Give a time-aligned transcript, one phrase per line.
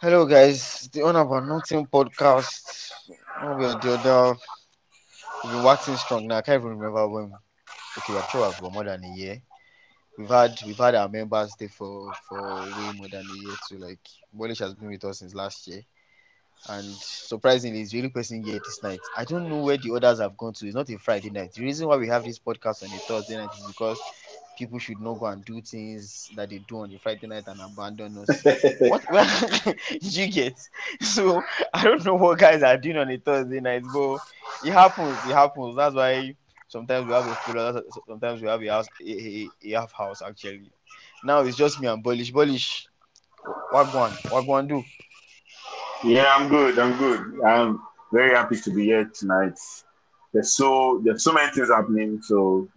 [0.00, 0.88] Hello, guys.
[0.92, 2.90] The On About Nothing podcast.
[3.42, 4.36] One way the other,
[5.44, 6.38] we've been waxing strong now.
[6.38, 7.32] I can't even remember when.
[7.98, 9.42] Okay, I'm sure for more than a year.
[10.18, 13.78] We've had we've had our members stay for for way more than a year too.
[13.78, 14.00] Like
[14.36, 15.82] Bolish has been with us since last year,
[16.68, 19.00] and surprisingly, he's really pressing here this night.
[19.16, 20.66] I don't know where the others have gone to.
[20.66, 21.52] It's not a Friday night.
[21.54, 23.98] The reason why we have this podcast on a Thursday night is because
[24.60, 27.60] people should not go and do things that they do on the Friday night and
[27.62, 28.44] abandon us.
[28.80, 29.02] what
[29.90, 30.60] did you get?
[31.00, 34.18] So I don't know what guys are doing on a Thursday night, but
[34.62, 35.16] it happens.
[35.26, 35.76] It happens.
[35.76, 36.36] That's why
[36.68, 40.20] sometimes we have a full, sometimes we have a house, a, a, a half house
[40.20, 40.70] actually.
[41.24, 42.30] Now it's just me and Bolish.
[42.30, 42.86] Bolish,
[43.70, 44.12] what one?
[44.28, 44.84] What one do?
[46.04, 46.78] Yeah, I'm good.
[46.78, 47.40] I'm good.
[47.46, 47.80] I'm
[48.12, 49.58] very happy to be here tonight.
[50.34, 52.20] There's so there's so many things happening.
[52.20, 52.68] So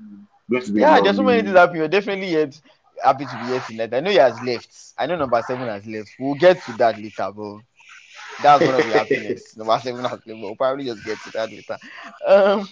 [0.49, 1.79] going to be yeah, there's so many things happening.
[1.81, 2.59] You're definitely yet
[3.03, 3.93] happy to be here tonight.
[3.93, 4.93] I know he has left.
[4.97, 6.11] I know number seven has left.
[6.19, 7.59] We'll get to that later, but
[8.41, 9.55] that's one of the happiness.
[9.57, 10.27] number seven has left.
[10.27, 11.77] We'll probably just get to that later.
[12.25, 12.67] Um,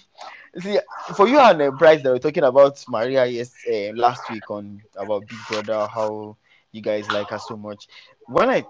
[0.59, 0.80] see,
[1.16, 4.81] for you and uh, Bryce, that we're talking about Maria yes uh, last week on
[4.95, 6.38] about Big Brother, how
[6.72, 7.88] you guys like her so much.
[8.28, 8.66] When I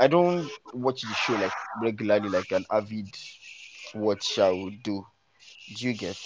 [0.00, 1.52] I don't watch the show like
[1.82, 3.08] regularly, like an avid
[3.94, 5.04] watcher would do.
[5.76, 6.18] Do you get?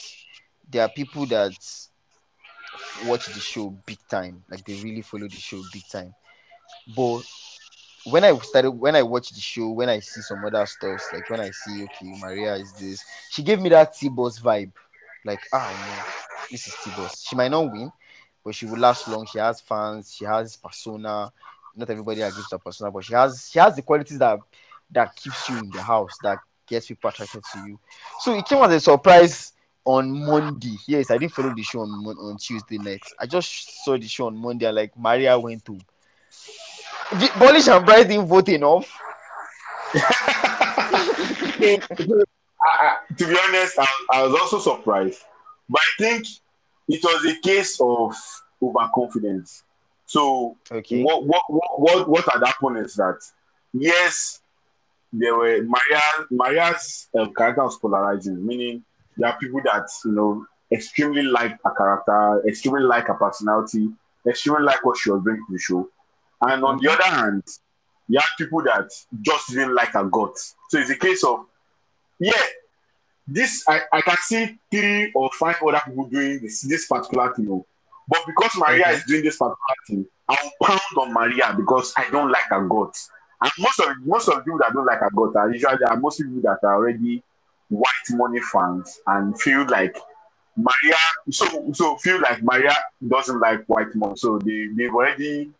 [0.71, 1.55] There are people that
[3.07, 6.15] watch the show big time, like they really follow the show big time.
[6.97, 7.23] But
[8.05, 11.29] when I started, when I watch the show, when I see some other stuff, like
[11.31, 14.73] when I see, okay, Maria is this, she gave me that T Boss vibe.
[15.25, 17.23] Like, ah, no, this is T Boss.
[17.23, 17.91] She might not win,
[18.45, 19.27] but she will last long.
[19.27, 21.33] She has fans, she has persona.
[21.75, 24.39] Not everybody agrees to her persona, but she has she has the qualities that
[24.91, 27.79] that keeps you in the house, that gets people attracted to you.
[28.21, 29.53] So it came as a surprise
[29.85, 30.77] on Monday.
[30.87, 33.03] Yes, I didn't follow the show on, on Tuesday night.
[33.19, 34.71] I just saw the show on Monday.
[34.71, 35.79] Like Maria went to
[37.13, 38.99] Bolish and Bryce didn't vote enough.
[39.95, 41.79] I,
[42.65, 45.21] I, to be honest, I, I, was also surprised,
[45.69, 46.27] but I think
[46.89, 48.15] it was a case of
[48.63, 49.65] overconfidence.
[50.07, 51.03] So, okay.
[51.03, 53.19] what, what what what what had happened is that
[53.75, 54.41] yes,
[55.13, 56.01] there were Maria
[56.31, 58.85] Maria's uh, character was polarizing, meaning
[59.17, 63.89] there are people that you know extremely like a character, extremely like a personality,
[64.27, 65.89] extremely like what she was bringing to the show.
[66.41, 67.43] And on the other hand,
[68.09, 68.91] you have people that
[69.21, 70.57] just didn't like her guts.
[70.71, 71.47] So it's a case of,
[72.19, 72.33] yeah,
[73.27, 77.49] this I, I can see three or five other people doing this this particular thing.
[77.51, 77.65] Oh.
[78.09, 82.31] But because Maria is doing this particular thing, I'll pound on Maria because I don't
[82.31, 83.11] like her guts.
[83.41, 85.97] And most of most of the people that don't like her guts are usually are
[85.97, 87.23] most people that are already
[87.73, 89.97] Whitemoney fans and feel like
[90.57, 90.97] Maria
[91.31, 92.77] so so feel like Maria
[93.09, 94.19] doesn't like Whitemoney.
[94.19, 95.51] So they, they've already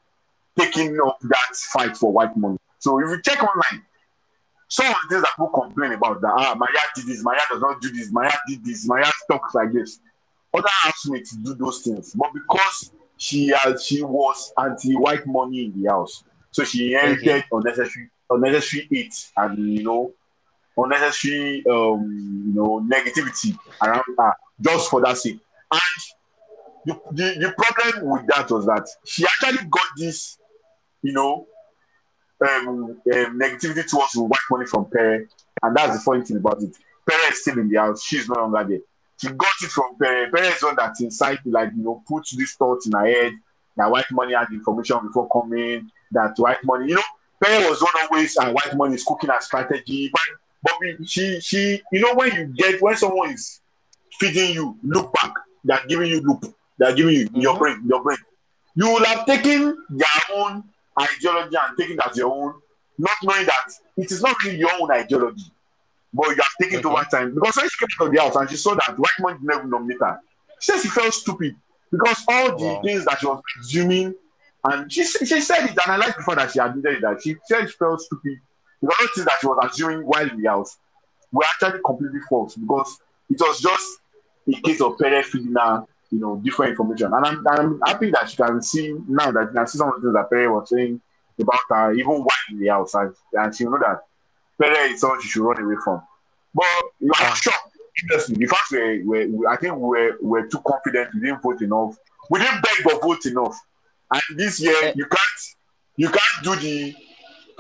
[0.59, 2.59] taken up that fight for Whitemoney.
[2.79, 3.83] So if you check online,
[4.69, 7.61] some of the things that people complain about that ah Maria did this, Maria does
[7.61, 10.01] not do this, Maria did this, Maria talks like this.
[10.55, 16.25] Other housemates do those things, but because she has she was anti-Whitemoney in the house,
[16.51, 17.57] so she inherited mm-hmm.
[17.57, 20.13] unnecessary unnecessary hate and you know
[20.77, 25.39] unnecessary um, you know negativity around her just for that sake.
[25.71, 25.81] And
[26.87, 30.39] the, the, the problem with that was that she actually got this,
[31.03, 31.47] you know,
[32.41, 35.29] um, um, negativity towards white money from Pere.
[35.63, 36.77] And that's the funny thing about it.
[37.09, 38.03] Pere is still in the house.
[38.03, 38.81] She's no longer there.
[39.21, 40.31] She got it from Pere.
[40.31, 43.33] Pere is one that inside, like, you know, puts this thought in her head
[43.77, 47.03] that Whitemoney had information before coming, that Whitemoney, you know,
[47.43, 50.11] Pere was one always and Whitemoney is cooking a strategy.
[50.13, 50.23] But
[50.63, 53.61] but we, she, she, you know, when you get when someone is
[54.19, 55.35] feeding you, look back.
[55.65, 56.45] They're giving you loop.
[56.79, 57.41] They're giving you mm-hmm.
[57.41, 58.19] your brain, your brain.
[58.75, 60.65] You will have taken their own
[60.99, 62.55] ideology and taken that as your own,
[62.99, 65.45] not knowing that it is not really your own ideology,
[66.13, 67.35] but you have taken it over time.
[67.35, 69.65] Because when she came out of the house and she saw that white man never
[69.65, 70.21] nominate her,
[70.61, 71.57] she said she felt stupid
[71.91, 72.83] because all the wow.
[72.83, 74.15] things that she was assuming,
[74.65, 77.67] and she she said it, and I like before that she admitted that she said
[77.69, 78.39] she felt stupid
[78.83, 80.77] the other things that she was assuming while in the house
[81.31, 82.99] were actually completely false because
[83.31, 83.99] it was just
[84.49, 87.13] a case of Pere feeding her, you know, different information.
[87.15, 89.95] And I'm, I'm happy that she can see now that she can see some of
[89.97, 91.01] the things that Pere was saying
[91.41, 94.03] about her, even while in the house, and, and she know that
[94.61, 96.03] Pere is someone she should run away from.
[96.55, 96.67] But
[97.01, 97.53] you are sure,
[98.03, 98.39] interesting.
[98.39, 101.97] The fact we we I think we're, we're too confident, we didn't vote enough.
[102.31, 103.59] We didn't beg for vote enough.
[104.13, 104.93] And this year, eh.
[104.97, 105.57] you can't
[105.97, 106.95] you can't do the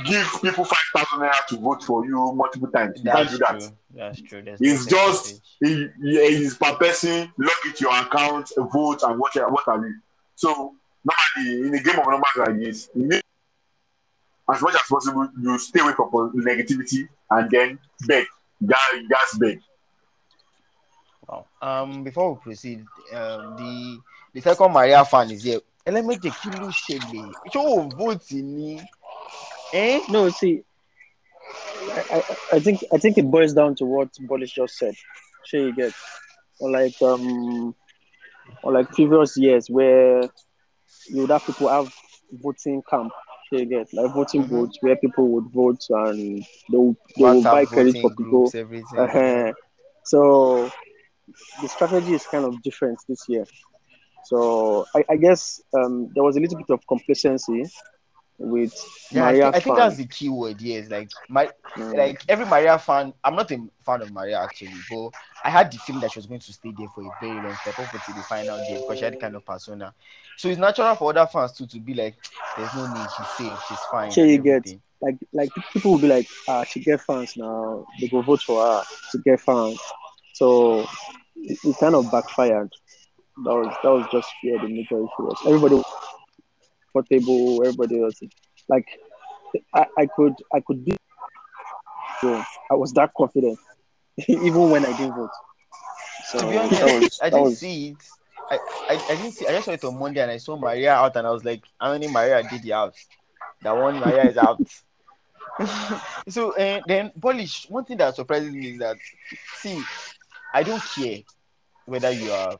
[0.04, 3.00] give people five thousand naira to vote for you multiple times.
[3.02, 3.58] You can't do that.
[3.60, 3.68] True.
[3.94, 4.42] That's true.
[4.42, 7.32] That's it's just it, it's per person.
[7.38, 9.94] Log it your account, vote, and what what have you.
[10.34, 13.20] So normally in a game of numbers like this, you
[14.52, 18.26] as much as possible, you stay away from negativity and then beg,
[18.66, 18.78] gas,
[19.08, 19.60] gas beg.
[21.28, 21.46] Wow.
[21.62, 22.84] Um, before we proceed,
[23.14, 23.98] um, the
[24.34, 25.60] the second Maria fan is here.
[25.84, 27.32] Element kí ló ṣẹlẹ̀?
[27.52, 28.80] Ṣé o vote ni?
[29.72, 30.00] Eh?
[30.10, 30.62] No, see,
[31.90, 34.94] I, I, I think I think it boils down to what Bolish just said.
[35.44, 35.92] Sure, you get,
[36.60, 37.74] or like um,
[38.62, 40.22] or like previous years where
[41.08, 41.92] you would have people have
[42.32, 43.12] voting camp.
[43.48, 44.56] Sure, you get like voting mm-hmm.
[44.56, 48.50] votes where people would vote and they will, they will buy credit for people.
[48.50, 49.52] Groups, uh-huh.
[50.04, 50.70] So
[51.60, 53.44] the strategy is kind of different this year.
[54.24, 57.64] So I, I guess um, there was a little bit of complacency
[58.42, 58.74] with
[59.10, 59.46] yeah, Maria.
[59.46, 60.60] I, I think that's the key word.
[60.60, 61.96] Yes, like my mm.
[61.96, 63.12] like every Maria fan.
[63.22, 65.10] I'm not a fan of Maria actually, but
[65.44, 67.54] I had the feeling that she was going to stay there for a very long
[67.54, 69.94] time, up until the final day because she had the kind of persona.
[70.36, 72.16] So it's natural for other fans too to be like,
[72.56, 73.08] "There's no need.
[73.16, 73.58] She's safe.
[73.68, 74.66] She's fine." Sure, you get
[75.00, 77.86] like like people will be like, "Ah, she get fans now.
[78.00, 79.78] They go vote for her to get fans."
[80.34, 80.86] So
[81.36, 82.72] it, it kind of backfired.
[83.44, 85.38] That was that was just where the major issue was.
[85.46, 85.82] Everybody
[86.92, 87.62] comfortable.
[87.64, 88.20] Everybody was
[88.68, 88.86] like,
[89.74, 90.96] I, I could I could be.
[92.20, 93.58] So I was that confident,
[94.28, 95.30] even when I didn't vote.
[96.26, 97.58] So to be honest, was, I didn't was...
[97.58, 97.96] see it.
[98.50, 98.58] I,
[98.90, 99.46] I, I didn't see.
[99.46, 101.62] I just saw it on Monday, and I saw Maria out, and I was like,
[101.80, 102.94] "How many Maria did the out?
[103.62, 104.60] That one Maria is out."
[106.28, 107.70] so uh, then, Bolish.
[107.70, 108.96] One thing that surprises me is that,
[109.56, 109.82] see,
[110.52, 111.18] I don't care
[111.86, 112.58] whether you are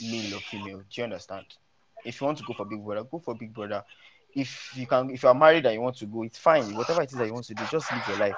[0.00, 0.78] male or female.
[0.78, 1.46] Do you understand?
[2.04, 3.82] If you want to go for Big Brother, go for Big Brother.
[4.34, 6.74] If you can, if you are married and you want to go, it's fine.
[6.74, 8.36] Whatever it is that you want to do, just live your life.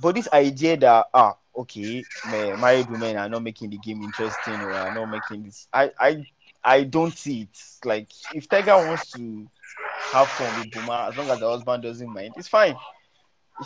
[0.00, 4.76] But this idea that ah, okay, married women are not making the game interesting or
[4.76, 6.26] are not making this, I, I,
[6.62, 7.62] I don't see it.
[7.84, 9.48] Like if Tega wants to
[10.12, 12.76] have fun with Boma, as long as the husband doesn't mind, it's fine.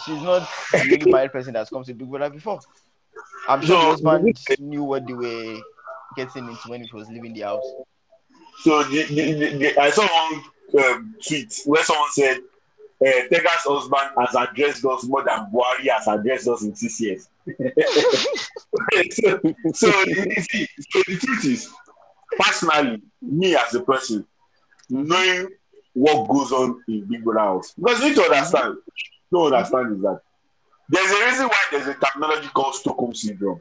[0.05, 2.61] She's not the only married person that's come to Big Brother before.
[3.49, 5.61] I'm sure the husband knew what they were
[6.17, 7.73] getting into when he was leaving the house.
[8.63, 12.39] So the, the, the, I saw one um, tweet where someone said
[13.01, 17.29] uh, Tega's husband has addressed us more than Buhari has addressed us in six years.
[19.11, 19.41] so,
[19.75, 21.71] so, see, so the truth is,
[22.39, 24.27] personally, me as a person,
[24.89, 25.49] knowing
[25.93, 28.77] what goes on in Big Brother house, because you need to understand,
[29.31, 30.21] don't understand is that
[30.89, 33.61] there's a reason why there's a terminology called Stockholm syndrome.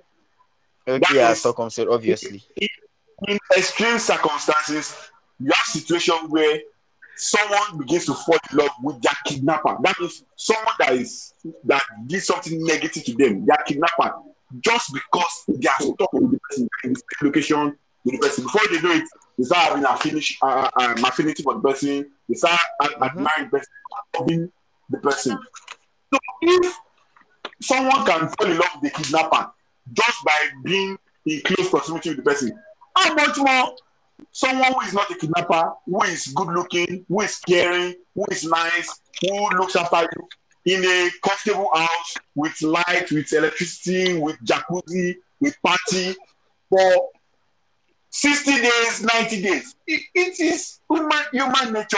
[0.88, 2.44] Okay, yeah, Stockholm syndrome, obviously.
[2.58, 2.68] In,
[3.28, 4.96] in extreme circumstances,
[5.40, 6.60] you have situation where
[7.16, 9.78] someone begins to fall in love with their kidnapper.
[9.82, 11.34] That means someone that is
[11.66, 14.14] that did something negative to them, their kidnapper,
[14.62, 18.44] just because they are stuck with the person in the location with the person.
[18.44, 19.04] Before they do it,
[19.38, 22.12] they start having a finish uh, um, affinity for the person.
[22.30, 23.04] They start mm-hmm.
[23.04, 23.74] admiring the person,
[24.20, 24.52] loving
[24.90, 25.40] the person.
[26.14, 26.76] So if
[27.62, 29.52] someone can fall in love with the kidnapper
[29.94, 32.60] just by being in close proximity with the person.
[32.96, 33.76] How much more
[34.32, 38.46] someone who is not a kidnapper, who is good looking, who is caring, who is
[38.46, 40.28] nice, who looks after you
[40.66, 46.16] in a comfortable house with light, with electricity, with jacuzzi, with party
[46.70, 47.10] for
[48.10, 49.76] 60 days, 90 days.
[49.88, 51.98] it, it is human, human nature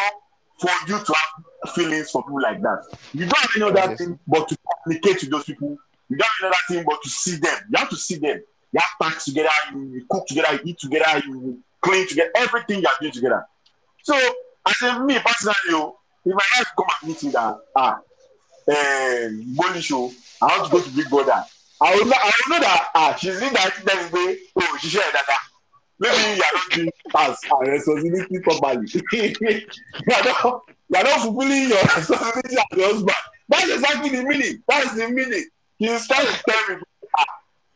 [0.60, 2.84] for you to have feelings for people like that.
[3.14, 5.78] You don't have any other thing but to communicate with those people.
[6.10, 7.58] You don't have another thing but to see them.
[7.70, 8.42] You have to see them.
[8.78, 12.94] Have tax together, you, cook together, you eat together, you clean together, everything you are
[13.00, 13.46] doing together.
[14.04, 14.16] So,
[14.68, 18.00] as a me personally, oh, if my wife come and meet me that ah,
[18.70, 21.44] um, Bonnie show, I want to go to Big Brother.
[21.80, 24.38] I will know, I will know that ah, she's in that next day.
[24.56, 25.40] Oh, she shared that.
[26.00, 29.34] maybe you are not doing task and responsibility properly you
[30.14, 33.16] are not you are not fulfilling your responsibility as a husband
[33.50, 35.46] that's exactly the meaning that's the meaning
[35.78, 36.82] he is trying to tell me
[37.18, 37.26] ah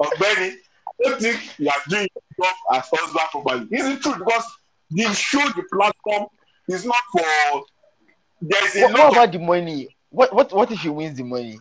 [0.03, 0.55] i
[1.03, 4.45] don't think you are doing your job as husband properly is it true because
[4.91, 6.27] the show the platform
[6.67, 7.63] is not for
[8.41, 10.89] there is a what, lot what about of, the money what what what if he
[10.89, 11.59] wins the money.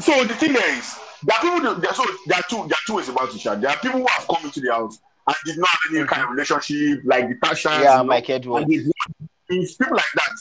[0.00, 2.94] so the thing is, there are people there, so there are two there are two
[2.94, 4.98] ways about it there are people who have come into the house
[5.28, 7.82] and did not have any kind of relationship like the Tasha.
[7.82, 8.66] Yeah, Mike Edwards.
[8.66, 10.36] People like that.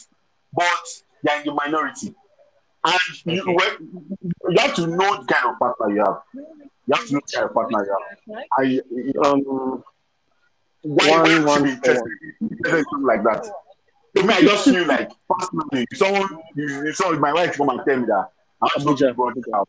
[0.53, 0.65] But
[1.23, 2.15] they're in the minority.
[2.85, 3.35] And okay.
[3.35, 4.07] you,
[4.49, 6.21] you have to know the kind of partner you have.
[6.87, 7.97] You have to the kind of partner you
[8.29, 8.45] have.
[8.57, 9.83] I, um,
[10.83, 12.03] why one, one, interested
[12.41, 13.49] in something like that?
[14.15, 18.05] To me, I just feel like personally, someone, someone, my wife come and tell me
[18.05, 18.29] that
[18.61, 19.65] I want to go to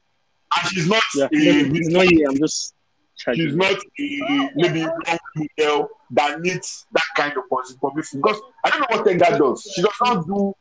[0.57, 1.03] and she's not.
[1.15, 2.27] Yeah, a, not you.
[2.29, 2.75] I'm just
[3.17, 7.49] she's not a maybe young girl that needs that kind of
[7.81, 9.71] publicity because I don't know what Tega does.
[9.75, 10.55] She does not do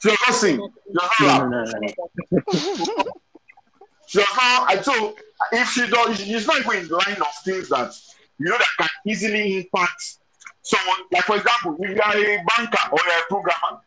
[0.00, 0.56] She was not sing.
[0.56, 2.42] She was not no, no, no,
[4.06, 4.70] She was not.
[4.70, 5.18] I told
[5.52, 7.92] if she does, she's not even in line of things that
[8.38, 10.18] you know that can easily impact
[10.62, 10.98] someone.
[11.12, 13.80] Like for example, if you are a banker or a programmer,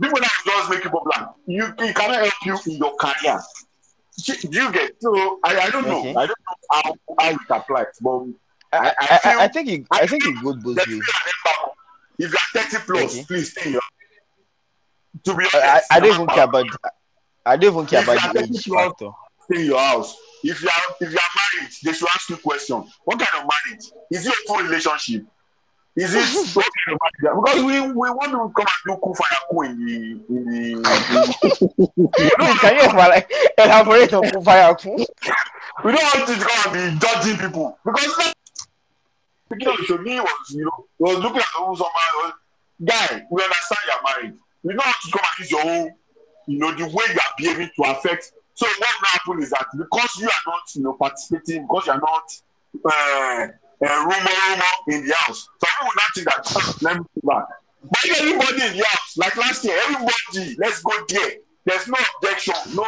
[0.00, 2.34] people that just make you popular, you it cannot help
[2.66, 3.40] you in your career.
[4.24, 5.00] Do you get?
[5.00, 6.00] So I, I don't know.
[6.00, 6.10] Okay.
[6.10, 6.82] I don't know how,
[7.18, 8.24] how it applies, but
[8.72, 11.02] I, I, feel, I, I think it, I think it good both ways.
[12.18, 13.24] If you are 30 plus, okay.
[13.24, 13.80] please stay here.
[15.24, 16.92] To be honest, I, I don't even care about that.
[17.44, 19.10] I don't even care about the age factor.
[19.44, 20.16] Stay in your house.
[20.42, 22.84] If you are if you are married, they should ask you question.
[23.04, 23.84] What kind of marriage?
[24.10, 25.24] Is it a full relationship?
[25.94, 27.44] Is it what kind of marriage?
[27.44, 29.94] Because we, we want to come and do cool fire cool in the
[30.28, 30.74] in the,
[32.38, 34.96] no, can you elaborate on cool fire cool?
[35.84, 38.34] We don't want to come and be judging people because of
[39.58, 42.34] the me was you know was looking at the whole summer
[42.84, 45.94] guy we understand you're married you don't have to come and use your own
[46.46, 49.66] you know the way you are behaving to affect so what will happen is that
[49.76, 52.24] because you are not you know participating because you are not
[52.84, 53.48] uh,
[53.84, 57.46] uh, rumor rumor in the house some will not think that oh, let me but
[58.08, 61.32] everybody in the house like last year everybody let's go there
[61.64, 62.84] there's no objection no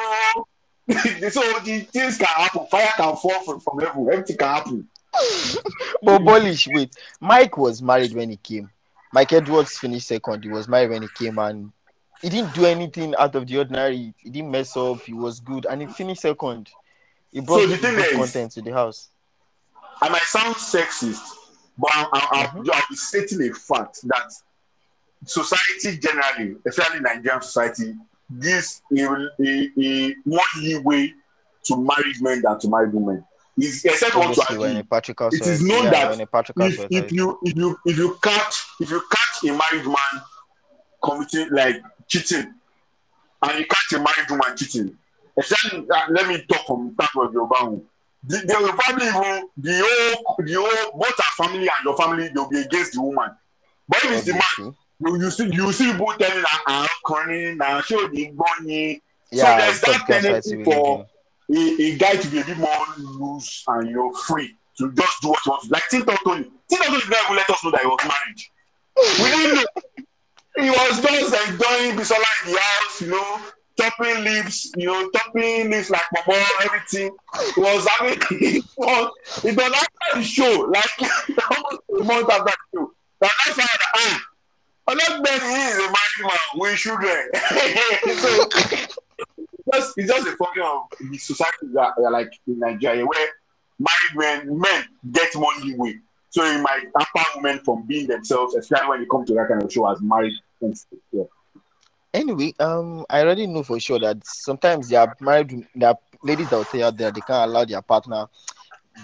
[1.31, 4.89] so the things can happen fire can fall from, from heaven everything can happen
[6.03, 6.95] but Bolish, wait.
[7.21, 8.71] Mike was married when he came.
[9.13, 10.43] Mike Edwards finished second.
[10.43, 11.73] He was married when he came, and
[12.25, 14.15] he didn't do anything out of the ordinary.
[14.17, 15.03] He didn't mess up.
[15.03, 16.71] He was good, and he finished second.
[17.31, 19.11] He brought so the thing good is, content to the house.
[20.01, 21.21] I might sound sexist,
[21.77, 22.71] but I'm, I'm, mm-hmm.
[22.73, 24.33] I'll be stating a fact that
[25.27, 27.95] society generally, especially Nigerian society,
[28.41, 31.13] gives a, a, a more leeway
[31.65, 33.23] to married men than to married women
[33.59, 34.21] is except to.
[35.33, 36.21] It is known yeah, that
[36.57, 40.23] if, if you if you if you catch if you catch a married man
[41.03, 42.53] committing like cheating,
[43.43, 44.97] and you catch a married woman cheating,
[45.37, 47.83] except uh, let me talk from that of your bound.
[48.27, 52.29] The, they will probably even the whole the whole both our family and your family
[52.29, 53.31] they'll be against the woman.
[53.89, 57.57] But if it's the man, you, you see you see both telling her ah ọkùnrin
[57.59, 59.01] na show the gbọ́nyin.
[59.33, 61.07] So there's that tendency for
[61.55, 65.21] a, a guy to be a bit more loose and you know free to just
[65.21, 65.71] do what he wants.
[65.71, 66.45] Like Tinto Tony.
[66.71, 68.41] ThinTallTony never let us know that he was married.
[69.23, 70.05] We didn't know.
[70.57, 73.41] He was just enjoying Bisola in the house, you know,
[73.79, 77.11] chopping lips, you know, chopping lips like mama, everything.
[77.55, 81.01] He was having it was, it was after the show, like
[81.51, 82.93] almost a month after the show.
[83.21, 84.25] That I found out, ah,
[84.89, 87.31] Olodumeni is a married man with children.
[88.21, 88.49] so
[89.73, 93.29] just it's just a function of the society that like in Nigeria where
[93.79, 95.99] married men men get money leeway.
[96.31, 99.63] So it might hamper women from being themselves, especially when it comes to that kind
[99.63, 100.33] of show as married
[101.13, 101.25] yeah.
[102.13, 106.49] Anyway, um, I already know for sure that sometimes they are married, there are ladies
[106.51, 108.27] that will say out there they can't allow their partner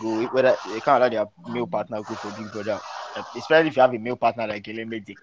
[0.01, 2.79] go whether they can't allow their male partner go for Big Brother,
[3.37, 5.17] especially if you have a male partner like Elemedi.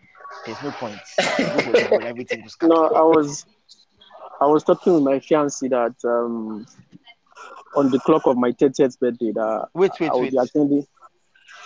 [0.46, 1.00] There's no point.
[2.04, 3.46] everything no, I was
[4.40, 6.66] I was talking with my fiance that um,
[7.76, 10.32] on the clock of my 30th birthday that wait, wait, I will wait.
[10.32, 10.88] be attending.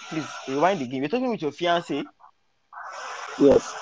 [0.09, 1.03] Please rewind the game.
[1.03, 2.03] You're talking with your fiance.
[3.39, 3.73] Yes.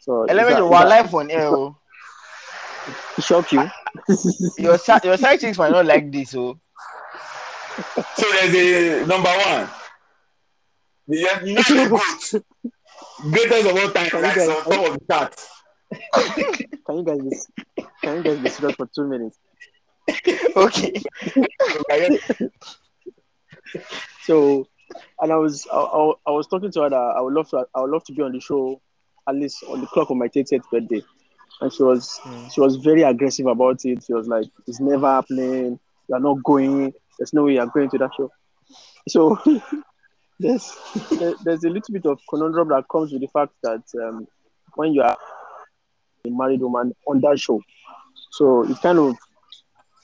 [0.00, 1.46] So Element, you are live on air.
[1.46, 1.76] Oh.
[3.20, 3.70] Shock you.
[4.58, 6.58] your your side chicks might not like this, oh.
[8.16, 9.68] So there's a number one.
[11.06, 11.88] You know the
[12.32, 12.42] goat.
[13.30, 14.22] Greatest of all time.
[14.22, 15.36] That's on top of the chart.
[16.86, 19.38] can you guys be, can you guys be serious for two minutes?
[20.56, 20.94] okay.
[24.22, 24.66] so,
[25.20, 27.66] and I was I, I, I, was talking to her that I would love to
[27.74, 28.80] I would love to be on the show
[29.34, 31.02] least on the clock of my 30th birthday,
[31.60, 32.52] and she was mm.
[32.52, 34.02] she was very aggressive about it.
[34.04, 35.78] She was like, "It's never happening.
[36.08, 36.92] You are not going.
[37.18, 38.30] There's no way you are going to that show."
[39.08, 39.38] So.
[40.40, 40.74] there's
[41.44, 44.26] there's a little bit of conundrum that comes with the fact that um,
[44.74, 45.14] when you are
[46.24, 47.60] a married woman on that show.
[48.30, 49.16] So it kind of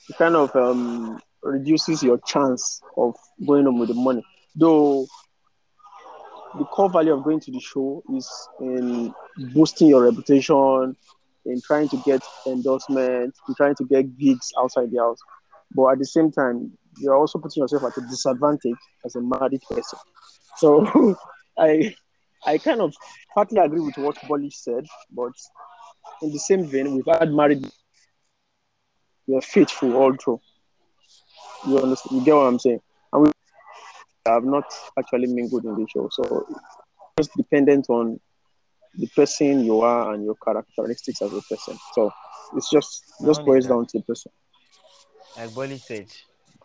[0.09, 3.15] it kind of um, reduces your chance of
[3.45, 4.23] going home with the money.
[4.55, 5.07] Though
[6.55, 9.13] the core value of going to the show is in
[9.53, 10.95] boosting your reputation,
[11.45, 15.19] in trying to get endorsement, in trying to get gigs outside the house.
[15.75, 19.61] But at the same time, you're also putting yourself at a disadvantage as a married
[19.69, 19.99] person.
[20.57, 21.15] So
[21.57, 21.95] I
[22.45, 22.93] I kind of
[23.33, 25.33] partly agree with what Bolly said, but
[26.21, 27.67] in the same vein, we've had married.
[29.35, 30.39] Are faithful all through.
[31.67, 32.19] You understand?
[32.19, 32.79] You get what I'm saying?
[34.27, 34.65] Have not
[34.97, 36.45] actually mingled in the show, so
[37.17, 38.19] it's dependent on
[38.95, 41.77] the person you are and your characteristics as a person.
[41.93, 42.11] So
[42.55, 44.31] it's just just boils down to the person.
[45.35, 46.07] Like Bolly said,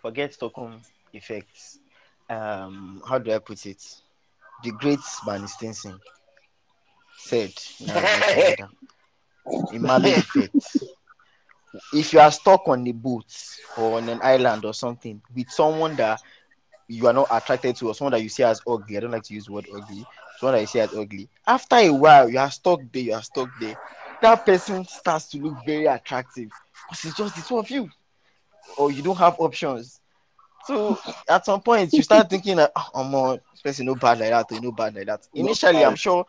[0.00, 0.81] forget Stockholm
[1.12, 1.78] effects.
[2.28, 3.83] Um, how do I put it?
[4.64, 5.99] The great Barney Stinson
[7.19, 7.50] said,
[9.73, 10.85] Imali effect.
[11.92, 13.25] If you are stuck on a boat
[13.78, 16.21] or on an island or something with someone that
[16.89, 19.23] you are not attracted to or someone that you see as ugly, I don't like
[19.25, 20.05] to use the word ugly,
[20.39, 21.29] someone that you see as ugly.
[21.47, 23.77] After a while, you are stuck there, you are stuck there.
[24.21, 26.51] That person starts to look very attractive
[26.89, 27.89] because it's just the two of you,
[28.79, 30.01] or you don't have options.
[30.67, 30.99] So
[31.29, 34.53] at some point, you start thinking that, ah, oh, more, especially no bad like that,
[34.53, 35.27] or no bad like that.
[35.35, 36.25] Initially, I'm sure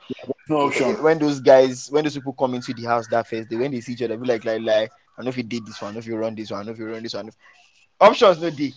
[0.49, 0.69] no
[1.01, 3.81] when those guys, when those people come into the house that first day, when they
[3.81, 5.93] see each other, be like, like, like, I know if you did this one, I
[5.93, 7.29] know if you run this one, I know if you run this one.
[8.01, 8.73] Options no day.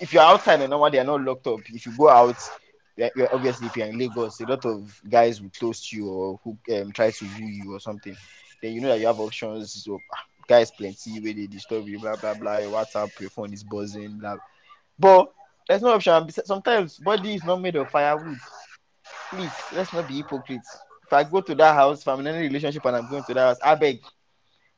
[0.00, 2.36] If you're outside and nobody are not locked up, if you go out,
[3.32, 6.92] obviously if you're in Lagos, a lot of guys will toast you or who um,
[6.92, 8.16] try to woo you or something.
[8.62, 9.84] Then you know that you have options.
[9.84, 12.58] So ah, guys plenty where they disturb you, blah blah blah.
[12.58, 14.36] Your WhatsApp, your phone is buzzing, blah.
[14.98, 15.32] But
[15.68, 16.30] there's no option.
[16.44, 18.38] Sometimes body is not made of firewood.
[19.30, 20.78] Please, let's not be hypocrites.
[21.06, 23.34] If I go to that house, if I'm in any relationship and I'm going to
[23.34, 24.00] that house, I beg,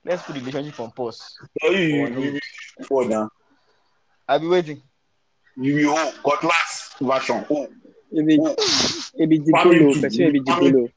[0.04, 1.38] let's put the relationship on pause.
[1.62, 2.38] Oh.
[4.28, 4.82] I'll be waiting.
[5.56, 7.44] You, you, oh, cutlass version.
[7.50, 7.68] Oh.
[8.14, 8.38] Ebi,
[9.20, 10.88] ebi dikolo, person ebi dikolo.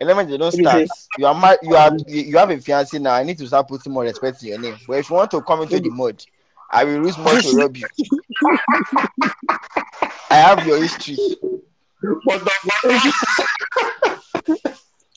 [0.00, 0.88] Elementary, don't start.
[1.18, 3.12] You are mad, you are you have a fiancé now.
[3.14, 4.76] I need to start putting more respect in your name.
[4.88, 6.24] But if you want to come into the mud,
[6.70, 7.86] I will use more to rob you.
[10.30, 11.18] I have your history.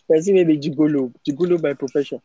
[0.08, 2.22] Person maybe gigolo, gigolo by profession.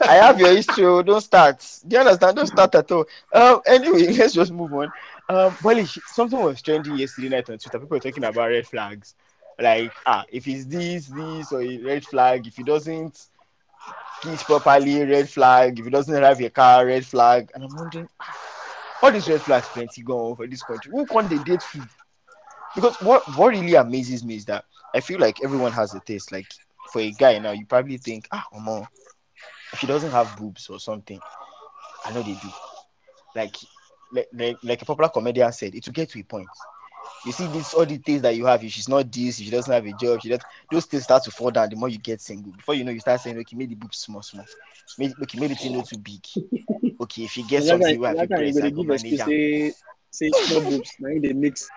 [0.00, 0.84] I have your history.
[0.84, 1.60] Oh, don't start.
[1.86, 2.36] Do you understand?
[2.36, 3.06] Don't start at all.
[3.32, 4.92] Um, anyway, let's just move on.
[5.28, 7.78] Um, well, something was trending yesterday night on Twitter.
[7.78, 9.14] People were talking about red flags.
[9.58, 13.28] Like, ah, if it's this, this, or red flag, if he doesn't
[14.22, 15.78] kiss properly, red flag.
[15.78, 17.50] If he doesn't have a car, red flag.
[17.54, 18.36] And I'm wondering, ah,
[19.02, 20.90] all these red flags plenty going on for this country.
[20.92, 21.88] Who can they date food?
[22.74, 24.64] Because what what really amazes me is that
[24.94, 26.32] I feel like everyone has a taste.
[26.32, 26.46] Like
[26.90, 29.01] for a guy now, you probably think, ah, Omo, if
[29.80, 31.20] he doesn't have boobs or something,
[32.04, 32.48] I know they do.
[33.34, 33.56] Like
[34.34, 36.46] like, like, a popular comedian said, it will get to a point.
[37.24, 39.50] You see, this all the things that you have, if she's not this, if she
[39.50, 41.98] doesn't have a job, she does those things start to fall down the more you
[41.98, 42.52] get single.
[42.52, 44.44] Before you know, you start saying, okay, maybe the boobs small, small.
[44.98, 46.24] Maybe okay, maybe it's not too big.
[47.00, 49.72] Okay, if you get something, you have a breast, I go manage say,
[50.10, 51.68] say small boobs, now they mix.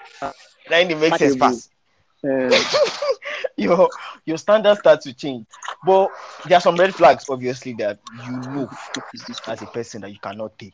[0.69, 1.69] Now they make sense fast.
[3.57, 3.89] Your
[4.25, 5.45] your standards start to change.
[5.85, 6.09] But
[6.45, 8.69] there are some red flags, obviously, that you know
[9.47, 10.73] as a person that you cannot take.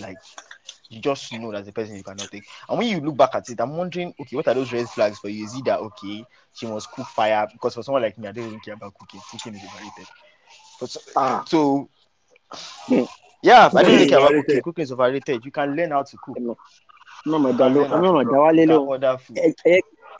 [0.00, 0.16] Like
[0.88, 2.44] you just know that the person you cannot take.
[2.68, 5.18] And when you look back at it, I'm wondering, okay, what are those red flags
[5.18, 5.44] for you?
[5.44, 7.46] Is it that okay, she must cook fire?
[7.52, 9.20] Because for someone like me, I don't even care about cooking.
[9.30, 10.06] Cooking is overrated.
[10.80, 11.44] But so, ah.
[11.46, 11.88] so
[13.42, 14.62] yeah, I don't really care about cooking.
[14.62, 15.44] Cooking is overrated.
[15.44, 16.38] You can learn how to cook.
[17.26, 19.38] No, my dad, no, my dad, no, order food.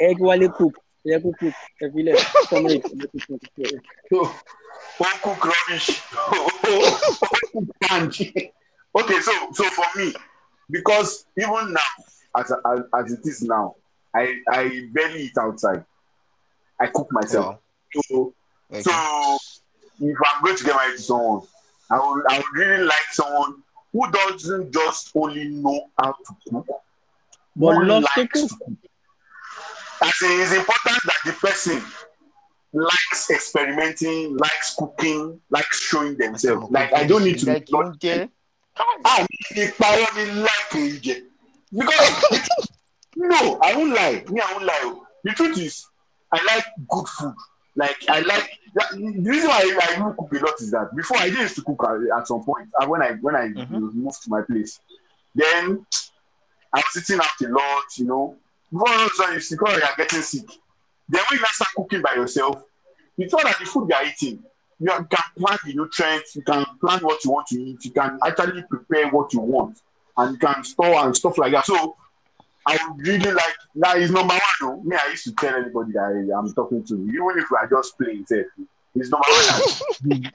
[0.01, 0.75] Egg, egg, egg, wale cook.
[1.05, 1.55] Yeah, cook, cook.
[1.83, 2.17] Every day,
[2.49, 2.85] some rate.
[4.13, 4.35] Oh,
[5.23, 6.03] cook rubbish.
[7.87, 8.09] Oh,
[8.97, 10.15] okay, so so for me,
[10.71, 11.81] because even now,
[12.37, 13.77] as, as, as it is now,
[14.15, 15.85] I, I barely eat outside.
[16.81, 17.59] I cook myself.
[17.97, 18.01] Oh.
[18.03, 18.35] So,
[18.73, 18.83] okay.
[18.83, 19.39] so
[20.01, 21.43] if I'm going to get married to someone,
[21.91, 26.67] I would, I would really like someone who doesn't just only know how to cook,
[27.57, 28.49] but loves to cook.
[28.49, 28.84] to cook.
[30.05, 31.83] As it's important that the person
[32.75, 36.71] likes experimenting, likes cooking, likes showing themselves.
[36.71, 37.47] Like I don't need to.
[37.47, 37.69] Like
[39.07, 41.17] ah mi parọ́ mi like oúnjẹ.
[41.73, 42.11] Because
[43.17, 44.25] no I won't lie.
[44.29, 44.95] Me I won't lie.
[45.25, 45.87] The truth is
[46.33, 47.35] I like good food.
[47.77, 51.17] Like I like the reason why I, I even cook a lot is that before
[51.19, 54.03] I used to cook at, at some point uh, when I when I mm-hmm.
[54.05, 54.81] moved to my place.
[55.35, 55.87] Then
[56.75, 58.37] I was eating out a lot you know
[58.75, 60.49] before all of a sudden you you are getting sick
[61.09, 62.65] then when you start cooking by yourself
[63.17, 64.43] you thought that the food you are eating
[64.81, 65.07] you can
[65.39, 69.09] plan the nutrients, you can plan what you want to eat, you can actually prepare
[69.09, 69.81] what you want,
[70.17, 71.65] and you can store and stuff like that.
[71.65, 71.97] So
[72.67, 74.41] I really like that is number one.
[74.61, 74.83] Though.
[74.83, 77.69] Me, I used to tell anybody that I, am talking to, even if we are
[77.69, 78.45] just playing, say,
[78.95, 80.33] it's number one.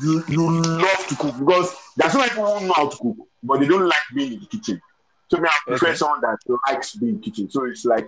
[0.00, 3.60] you, you love to cook because there's some people who know how to cook, but
[3.60, 4.80] they don't like being in the kitchen.
[5.32, 5.96] So me, I prefer okay.
[5.96, 7.50] someone that likes being kitchen.
[7.50, 8.06] So it's like,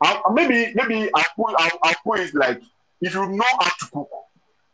[0.00, 2.62] I'll, maybe maybe I'll put I'll, I'll put it like
[3.02, 4.08] if you know how to cook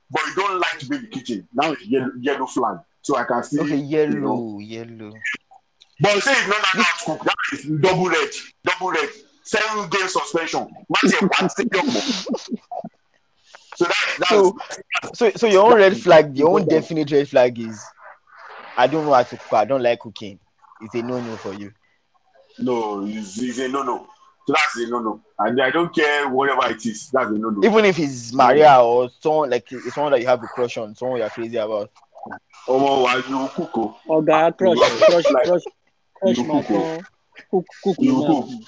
[0.09, 1.49] but you don't like to be in the kitchen.
[1.53, 2.79] Now it's yellow, yellow flag.
[3.01, 3.59] So I can see.
[3.59, 4.59] Okay, yellow, you know.
[4.61, 5.13] yellow.
[6.01, 7.25] But say it's not not to cook.
[7.25, 8.31] That is double red,
[8.65, 9.09] double red.
[9.43, 10.69] Seven game suspension.
[13.75, 14.59] So that, that's So,
[15.15, 17.83] so, so your own red flag, your own definite red flag is,
[18.77, 19.55] I don't know how to cook.
[19.55, 20.39] I don't like cooking.
[20.83, 21.73] It's a no-no for you.
[22.59, 24.07] no, it's, it's a no no.
[24.47, 25.21] So that's a no no.
[25.39, 27.11] And I don't care whatever it is.
[27.11, 27.67] That's a no no.
[27.69, 30.95] Even if it's Maria or someone like it's someone that you have a crush on,
[30.95, 31.91] someone you're crazy about.
[32.69, 33.97] Ọmọ wa you cook o.
[34.09, 35.63] Oga crush crush crush
[36.21, 36.73] crush You my cook, oh.
[36.79, 37.05] phone.
[37.51, 38.49] Cook cook You you cook.
[38.51, 38.61] now.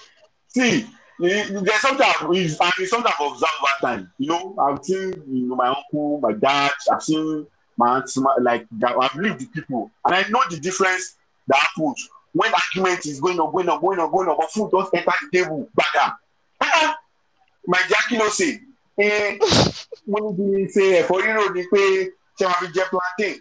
[0.49, 0.87] See,
[1.21, 4.13] there's something I've, it's, and it's something I've observed over time.
[4.19, 7.47] You know, I've seen you know, my uncle, my dad, I've seen
[7.77, 8.67] my aunt, my, like
[9.01, 11.17] I've lived with people, and I know the difference
[11.49, 14.71] that happens when argument is going on, going on, going on, going on, but food
[14.73, 16.17] just enter the table, bada.
[16.61, 16.97] Ah,
[17.67, 18.61] my jackie no say,
[18.99, 19.39] eh,
[20.05, 23.35] when he say ẹ̀fọ́ rírò ni pé ṣé wàá fi jẹ plantain?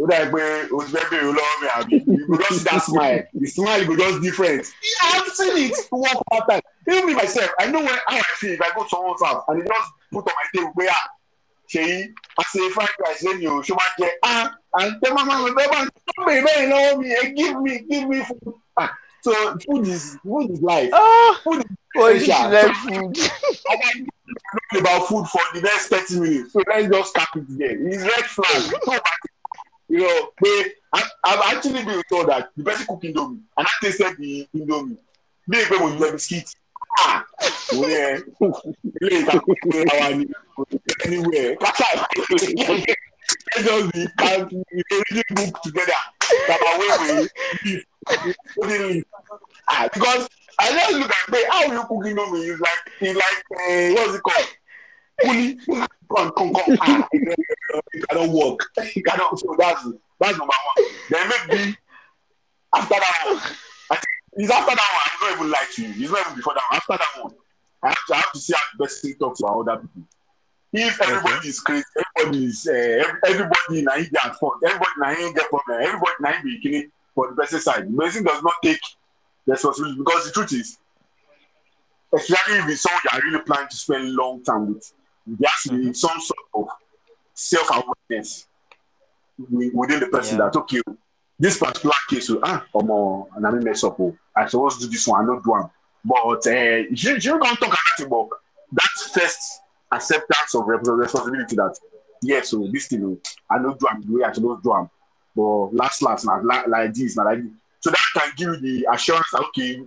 [0.00, 1.96] Ó dà pé o ti fẹ́ bèrè mi àbí?
[2.06, 3.22] You go just see that smile.
[3.34, 4.66] The smile go just different.
[5.02, 6.60] I have seen it one one time.
[6.88, 9.60] Even myself i know when how i feel if i go to someone's house and
[9.62, 11.06] they just put on my table pé ah
[11.72, 14.10] ṣèyí àṣẹ fried rice lẹ́nu o ṣé máa jẹ?
[14.24, 15.88] Ah and tẹ mama mi bẹ́ẹ̀ máa ń
[16.26, 18.90] bèrè bẹ́ẹ̀ lọ́wọ́ mi eh give me give me food ah
[19.24, 19.32] so
[19.66, 23.18] food is food is life Oh, food is Polish essential like food.
[23.70, 26.52] I can talk about food for the next thirty minutes.
[26.54, 27.76] So let's just cap it there.
[27.86, 28.62] It's red flag.
[29.88, 33.70] You know, but I, I've actually been told that the person cook indomie and I
[33.82, 34.96] tasted the indomie.
[35.46, 36.48] Me and when you biscuit.
[36.98, 37.24] Ah,
[37.72, 38.18] yeah.
[39.02, 39.40] Later,
[40.00, 40.26] our ni
[41.04, 41.56] anywhere.
[43.54, 45.92] Let's just be can we really book together.
[46.48, 47.28] That our way
[48.60, 49.04] we live.
[49.68, 52.48] Ah, because I just look at me, how you cooking indomie?
[52.50, 54.48] It's like it's like uh, what's it called?
[55.22, 55.58] Fully,
[56.14, 56.78] come, come, come.
[56.80, 58.60] Ah, it cannot work.
[58.78, 59.38] It cannot.
[59.38, 59.86] So that's
[60.20, 60.86] that's number one.
[61.10, 61.76] Then maybe
[62.74, 63.36] after that one,
[63.90, 65.04] I think it's after that one.
[65.04, 65.88] I'm not even like you.
[66.04, 66.76] It's not even before that one.
[66.78, 67.34] After that one,
[67.82, 70.02] I have to, I have to see how the person talks to other people.
[70.72, 71.84] If everybody is crazy,
[72.16, 74.54] everybody is uh, everybody na him dey at fault.
[74.64, 75.82] Everybody na him get problem.
[75.82, 77.92] Everybody na him be killing for the person side.
[77.92, 78.80] The person does not take
[79.46, 80.78] responsibility because the truth is,
[82.14, 84.92] especially if it's someone you are really planning to spend long time with,
[85.26, 86.68] there has to be some sort of
[87.34, 88.46] self-awareness
[89.74, 90.44] within the person Yeah.
[90.50, 90.80] that okay,
[91.38, 94.00] this particular case, oh, ah, omo, na me mess up.
[94.00, 95.68] Oh, I suppose do this one, I not do one.
[96.04, 98.28] But uh, you, you don't talk about it, but
[98.72, 99.60] that first
[99.92, 101.78] acceptance of responsibility that
[102.22, 104.90] yes, so this thing, oh, I know do am the way I supposed do.
[105.34, 107.52] But last, last, na like, like this, na like this.
[107.80, 109.82] So that can give you the assurance that okay,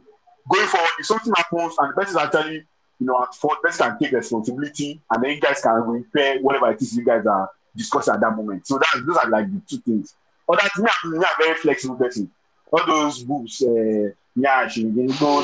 [0.49, 2.55] going forward, if something happens and the person is actually,
[2.99, 6.71] you know, at fault, person can take responsibility and then you guys can repair whatever
[6.71, 8.67] it is you guys are discussing at that moment.
[8.67, 10.15] So that those are like the two things.
[10.47, 12.29] But that's me, I'm, me, very flexible person.
[12.71, 15.43] All those books, uh, yeah, she go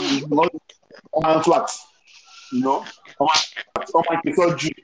[1.14, 1.70] on flat,
[2.52, 2.86] you know,
[3.20, 3.40] on my
[3.94, 4.76] on my surgery,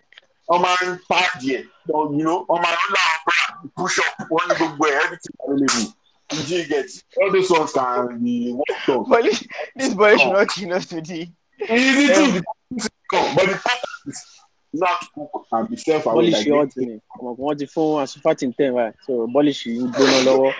[0.50, 5.36] on my part there, you know, on my online push up, one go where everything
[5.46, 5.94] available.
[6.30, 6.86] Did you get
[7.22, 9.06] all those ones can be worked on.
[9.06, 11.32] Bolish, this boy should not kill us today.
[11.70, 12.44] Easy to the
[13.36, 14.26] but the fact is
[14.74, 18.46] not cook and be self aware Bọ́líṣì ọ̀tí ni ọmọ kan wọ́n ti fún asufati
[18.58, 20.54] ten wa so bọ́líṣì ń gbóná lọ́wọ́.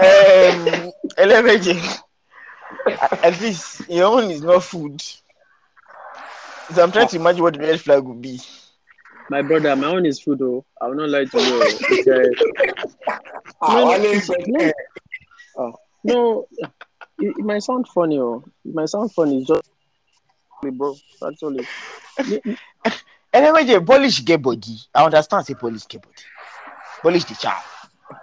[0.00, 1.74] Um, Elemeji,
[3.26, 5.02] at least your own is not food.
[6.74, 8.40] So I'm trying to imagine what the red flag would be.
[9.30, 10.64] My brother, my own is food o.
[10.80, 11.54] I will not lie to you.
[11.54, 11.78] o.
[11.90, 13.12] It's, uh,
[13.60, 14.72] Ah, no, Wale it's- said, no,
[15.56, 16.68] oh, no, it,
[17.18, 18.44] it might sound funny o.
[18.64, 19.38] It might sound funny.
[19.38, 19.70] It's just
[20.62, 20.94] me, bro.
[21.20, 21.66] That's all it.
[23.34, 24.76] Elemeji, Bolish get body.
[24.94, 26.14] I understand say Bolish get body.
[27.02, 27.62] Bolish the child.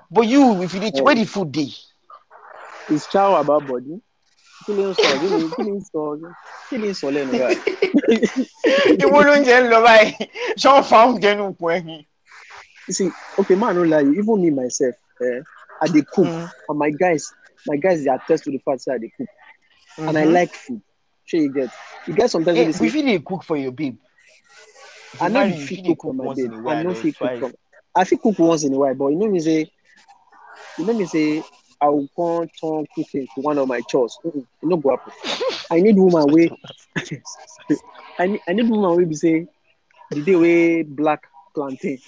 [0.10, 1.70] But you, if you did, where the food dey?
[2.90, 4.00] It's chow about body.
[4.66, 5.08] Kí ló ń sọ?
[5.22, 6.02] Kí ni kí ni ń sọ?
[6.70, 7.62] Kí ni ń sọ lẹ́nu báyìí?
[9.04, 10.12] Ìwọ ló ń jẹ ń lọ báyìí.
[10.62, 12.02] Ṣé wọ́n fa oúnjẹ nù pọ̀ ẹ̀yìn?
[12.88, 14.06] You see, okay, man, no lie.
[14.20, 15.42] Even me myself, eh,
[15.82, 16.50] I dey cook, Mm.
[16.70, 17.34] and my guys,
[17.66, 19.28] my guys, they attest to the fact that I dey cook,
[20.08, 20.34] and I Mhm.
[20.34, 20.82] like food.
[21.26, 21.70] Sure, you get.
[22.06, 23.98] You get sometimes when Hey, they we fit dey cook for your babe.
[25.20, 26.52] I you fit cook for my babe.
[26.68, 27.52] I or fit cook for.
[27.96, 29.72] I fit cook once in a while, but you know me say,
[30.78, 31.44] you know me say,
[31.82, 34.18] I will come turn cooking to one of my chores.
[34.26, 35.14] Mm-mm, no go happen.
[35.72, 36.50] I need woman wey,
[38.20, 39.48] I need I need woman wey be say,
[40.12, 41.22] the day wey black
[41.54, 42.00] plantain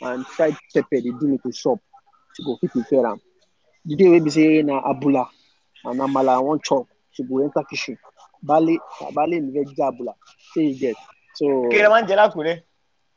[0.00, 1.78] and fried pepper dey do me to chop,
[2.34, 3.20] she go fit prepare am.
[3.84, 5.26] The day wey be say na abula
[5.84, 7.98] and amala I wan chop, she go enter kitchen.
[8.44, 8.76] Baálé
[9.14, 10.14] baálé mi fẹ́ jẹ abula,
[10.52, 10.96] shey you get?
[11.34, 12.56] So Kí lẹ máa ń jẹ lákùrẹ́?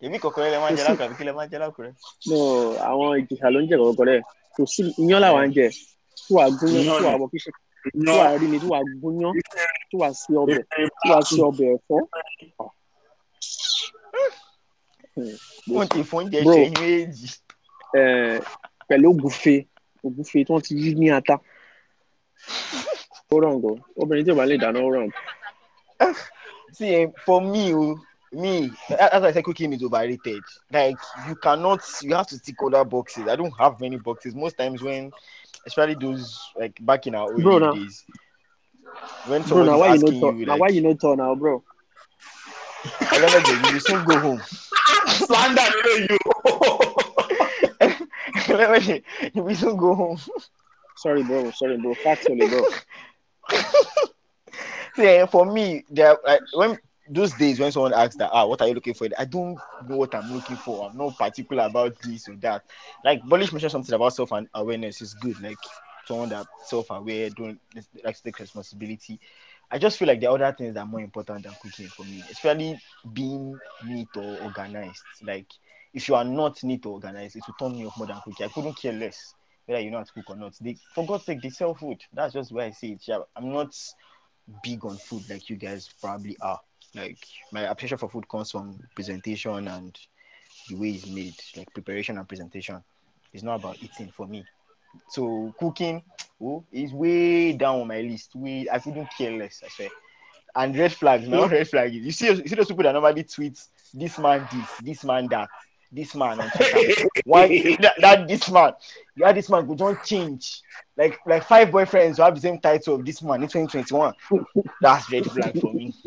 [0.04, 1.92] Èmi kọ̀kọ́rẹ́ lẹ máa ń jẹ lákùrẹ́ àbí kí lẹ máa ń jẹ lákùrẹ́?
[2.30, 2.38] no
[2.90, 4.22] àwọn ìjìṣà ló ń jẹ kọ̀ọ̀kan rẹ̀
[4.56, 5.68] kò sí iyán làwa ń jẹ
[6.16, 7.52] tí wàá gúnyán tí wàá wọ kíṣe
[7.94, 9.34] tí wàá rí mi tí wàá gúnyán
[9.90, 10.62] tí wàá sí ọbẹ̀
[11.02, 12.00] tí wàá sí ọbẹ̀ ẹ̀fọ́.
[15.74, 17.28] Wọ́n ti fún oúnjẹ ṣe méjì.
[18.88, 19.56] pẹ̀lú ògùnfe
[20.06, 21.36] ògùnfe tí wọ́n ti yí ní ata.
[23.34, 23.76] Ó ràn gan.
[24.00, 25.10] Obìnrin tí ò bá lè dáná ó ràn.
[26.76, 27.96] see for me o
[28.34, 30.44] me as i say cooking is overrated.
[30.72, 30.98] Like
[31.28, 33.28] you cannot you have to tick other boxes.
[33.28, 34.36] I don't have many boxes.
[34.36, 35.12] Most times when
[35.66, 38.04] especially those like back in our old bro, days.
[39.28, 41.64] When someone bro, is asking you, you like, why you not turn now bro?
[43.02, 44.42] I don't know, you soon go home.
[45.08, 45.62] Slander
[46.00, 46.18] you
[49.44, 50.18] we soon go home.
[50.98, 51.52] Sorry bro.
[51.52, 51.94] Sorry bro.
[51.96, 52.66] Factually bro.
[54.98, 58.68] Yeah, for me, there like, when those days when someone asks that, ah, what are
[58.68, 59.08] you looking for?
[59.18, 60.90] I don't know what I'm looking for.
[60.90, 62.64] I'm not particular about this or that.
[63.04, 65.40] Like Bolish mentioned something about self awareness is good.
[65.42, 65.58] Like
[66.08, 67.60] someone that self aware, don't
[68.04, 69.20] like take responsibility.
[69.70, 72.24] I just feel like the other things that are more important than cooking for me,
[72.30, 72.80] especially
[73.14, 75.04] being neat or organized.
[75.24, 75.48] Like
[75.94, 78.46] if you are not neat or organized, it will turn me off more than cooking.
[78.46, 79.34] I couldn't care less
[79.66, 80.54] whether you know how to cook or not.
[80.62, 82.02] They for God's sake, they sell food.
[82.14, 83.08] That's just where I see it.
[83.36, 83.76] I'm not
[84.64, 86.60] big on food like you guys probably are.
[86.96, 87.18] Like
[87.52, 90.00] my appreciation for food comes from presentation and
[90.70, 92.82] the way it's made, like preparation and presentation.
[93.34, 94.46] It's not about eating for me.
[95.10, 96.02] So cooking,
[96.42, 98.34] oh, is way down on my list.
[98.36, 99.62] Way I couldn't care less.
[99.64, 99.90] I swear.
[100.56, 101.94] And red flags, no red flags.
[101.94, 103.60] You see, you see those people that normally tweet
[103.94, 105.50] this man this, this man that,
[105.92, 107.08] this man on Twitter.
[107.26, 107.48] Why
[107.82, 108.74] that, that, this man?
[109.16, 110.62] Yeah, this man go don't change.
[110.98, 114.14] Like like five boyfriends who have the same title of this man in 2021.
[114.82, 115.94] That's red flag for me.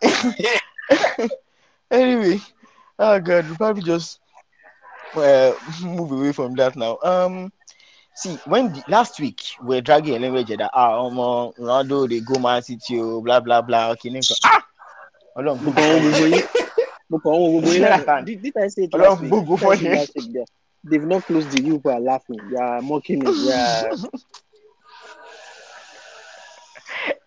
[1.90, 2.40] anyway,
[2.98, 4.20] oh god, we probably just
[5.14, 6.98] uh, move away from that now.
[7.02, 7.52] Um
[8.18, 11.14] see when the, last week we're dragging a language that ah um,
[11.58, 14.10] Ronaldo they go Man City oh, blah blah blah okay
[14.44, 14.62] ah!
[15.38, 16.44] Ọlọ́run gbogbo wọn gbogbo yín.
[17.10, 17.82] Mo kàn wọn gbogbo yín.
[17.84, 19.30] Lánàá did did I say it last week?
[19.30, 20.44] gbogbo fún yín.
[20.88, 22.40] they've not closed the view are laughing.
[22.50, 23.30] They are mocking me.
[23.46, 23.90] They are.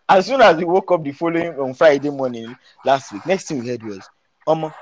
[0.09, 3.59] as soon as we woke up the following on Friday morning last week next thing
[3.61, 4.03] we heard was
[4.45, 4.73] Omo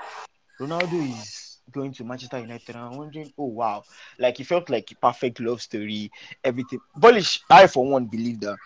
[0.60, 2.76] Ronaldo is going to Manchester United.
[2.76, 3.84] And I'm wondering, oh wow,
[4.18, 6.12] like it felt like a perfect love story,
[6.44, 6.80] everything.
[6.98, 8.58] Bolish, I for one believe that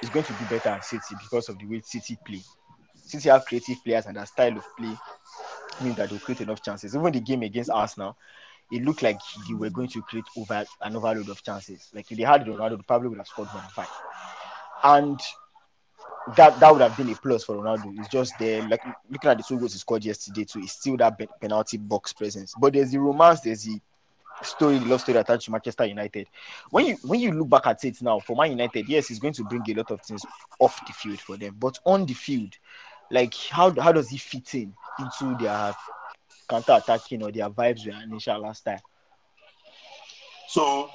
[0.00, 2.40] it's going to be better at City because of the way City play.
[2.94, 4.94] City have creative players and their style of play
[5.82, 6.94] means that they'll create enough chances.
[6.94, 8.16] Even the game against Arsenal,
[8.70, 11.88] it looked like they were going to create over an overload of chances.
[11.94, 13.88] Like if they had Ronaldo, they probably would have scored than five.
[14.84, 15.20] And
[16.36, 17.98] that that would have been a plus for Ronaldo.
[17.98, 20.60] It's just there, like looking at the two goals he scored yesterday too.
[20.60, 22.54] It's still that penalty box presence.
[22.58, 23.80] But there's the romance, there's the
[24.42, 26.28] story, love story attached to Manchester United.
[26.70, 29.34] When you when you look back at it now, for Man United, yes, he's going
[29.34, 30.24] to bring a lot of things
[30.58, 32.54] off the field for them, but on the field,
[33.10, 35.74] like how how does he fit in into their
[36.48, 38.80] counter attacking or their vibes with initial last time?
[40.48, 40.90] So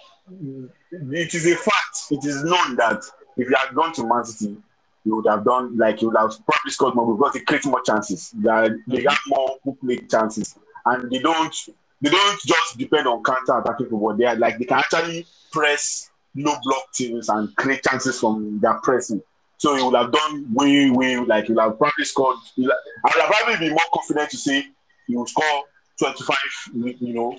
[0.91, 1.98] it is a fact.
[2.12, 3.04] It is known that
[3.38, 4.58] if you had gone to Man City,
[5.05, 7.81] you would have done like you would have probably scored more because they create more
[7.81, 8.31] chances.
[8.31, 11.55] They, have more make chances, and they don't
[12.01, 14.15] they don't just depend on counter attacking football.
[14.15, 18.75] They are like they can actually press low block teams and create chances from their
[18.75, 19.21] pressing.
[19.57, 22.37] So you would have done way way like you would have probably scored.
[22.57, 24.67] I would have probably be more confident to say
[25.07, 25.63] you will score
[25.99, 27.37] twenty five you know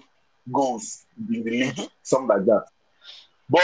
[0.52, 2.66] goals in the league, something like that.
[3.48, 3.62] But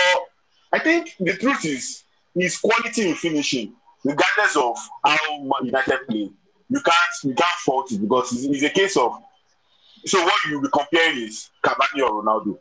[0.73, 5.17] I think the truth is is quality in finishing regardless of how
[5.63, 6.31] United play,
[6.69, 9.23] you can't you can't fault it because it's, it's a case of
[10.07, 12.59] so what you'll be comparing is Cavani or Ronaldo,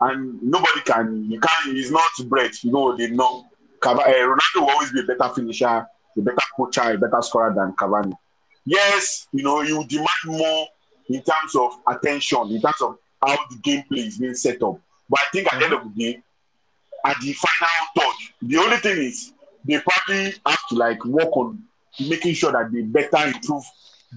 [0.00, 3.46] and nobody can you can't he's not bred you know they know
[3.80, 7.54] Cavani, uh, Ronaldo will always be a better finisher, a better coacher, a better scorer
[7.54, 8.12] than Cavani.
[8.64, 10.66] Yes, you know you demand more
[11.08, 14.80] in terms of attention, in terms of how the gameplay is being set up.
[15.08, 16.22] But I think at the end of the day,
[17.04, 19.32] at the final touch, the only thing is
[19.64, 21.62] they probably have to like work on
[21.98, 23.64] making sure that they better improve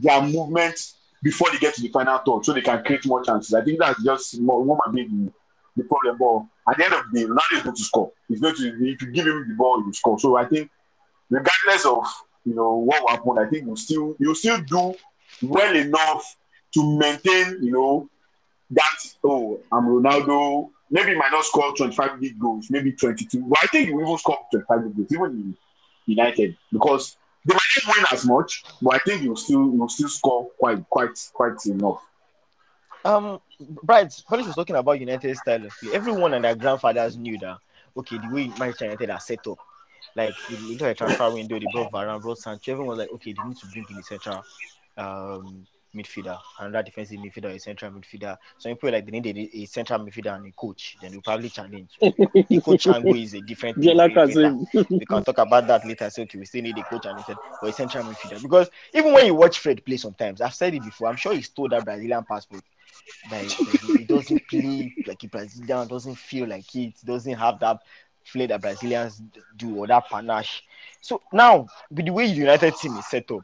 [0.01, 3.53] their movement before they get to the final third so they can create more chances.
[3.53, 5.31] I think that's just more, what might be the,
[5.77, 6.17] the problem.
[6.17, 8.11] But at the end of the day, Ronaldo is going to score.
[8.27, 10.19] He's going to if you give him the ball, he will score.
[10.19, 10.69] So I think
[11.29, 12.05] regardless of
[12.45, 14.95] you know what will happen, I think you still you still do
[15.41, 16.35] well enough
[16.73, 18.09] to maintain, you know,
[18.71, 23.43] that oh, I'm Ronaldo, maybe he might not score 25 big goals, maybe 22.
[23.47, 25.57] But I think he will even score 25 big goals, even in
[26.05, 30.07] United, because they might not win as much, but I think he'll still he'll still
[30.07, 32.01] score quite quite quite enough.
[33.03, 35.93] Um, Bright, Bolish was talking about United style of play.
[35.93, 37.57] Everyone and their grandfathers knew that
[37.97, 39.57] okay, the way Manchester United are set up,
[40.15, 42.71] like into a transfer window, they brought Varane, brought Sancho.
[42.71, 44.43] Everyone was like, okay, they need to bring in the central
[44.97, 48.37] um, midfielder, another defensive midfielder, a central midfielder.
[48.57, 50.97] So people like they need a, a, central midfielder and a coach.
[51.01, 51.89] Then they'll probably challenge.
[51.99, 53.95] the coach angle is a different thing.
[54.89, 56.09] we can talk about that later.
[56.09, 59.13] So okay, we still need a coach and a, or a central midfielder because even
[59.13, 61.07] when you watch Fred play, sometimes I've said it before.
[61.07, 62.63] I'm sure he's told that Brazilian passport.
[63.29, 63.43] That
[63.97, 67.79] he doesn't play like a Brazilian, doesn't feel like it, doesn't have that
[68.23, 69.21] flair that Brazilians
[69.55, 70.63] do or that panache.
[71.01, 73.41] So now, with the way the United team is set up,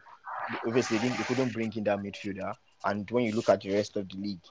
[0.65, 2.53] obviously they, they couldn't bring in that midfielder.
[2.85, 4.41] And when you look at the rest of the league,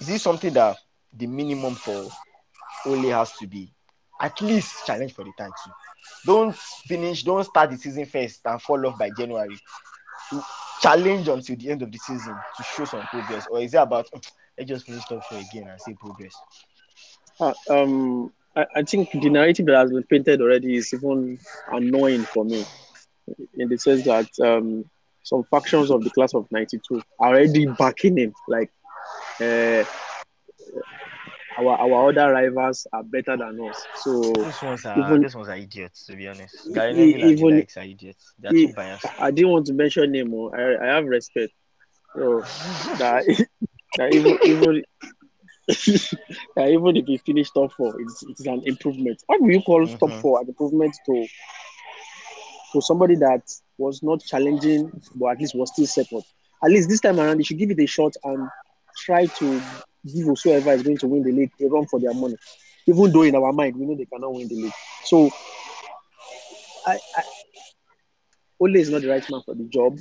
[0.00, 0.78] is this something that
[1.16, 2.10] the minimum for
[2.86, 3.72] Ole has to be
[4.20, 5.54] at least challenge for the title?
[6.24, 9.58] Don't finish, don't start the season first and fall off by January.
[10.80, 14.08] Challenge until the end of the season to show some progress, or is it about
[14.14, 16.34] let's just finish top four again and see progress?
[17.38, 21.38] Uh, um, I, I think the narrative that has been painted already is even
[21.70, 22.64] annoying for me,
[23.58, 24.84] in the sense that um,
[25.22, 28.32] some factions of the class of 92 are already backing him.
[28.48, 28.70] Like,
[29.40, 29.84] uh,
[31.58, 33.84] our our other rivals are better than us.
[33.96, 36.68] So these ones are even, these ones are idiots, to be honest.
[36.68, 38.34] Even likes are idiots.
[38.38, 39.06] They're too biased.
[39.18, 40.32] I didn't want to mention name.
[40.32, 40.50] Oh.
[40.50, 41.52] I I have respect.
[42.14, 42.40] So
[42.98, 43.24] that,
[43.96, 44.84] that even even
[46.56, 49.22] that even if he finished top four, it's it's an improvement.
[49.26, 49.96] What do you call mm-hmm.
[49.96, 51.26] top four an improvement to
[52.72, 53.42] to somebody that
[53.78, 56.22] was not challenging, but at least was still second.
[56.62, 58.48] At least this time around, they should give it a shot and
[58.98, 59.60] try to
[60.06, 62.36] give whoever is going to win the league a run for their money.
[62.86, 64.72] Even though in our mind we know they cannot win the league.
[65.04, 65.30] So,
[66.86, 67.22] I, I
[68.60, 69.96] Ole is not the right man for the job,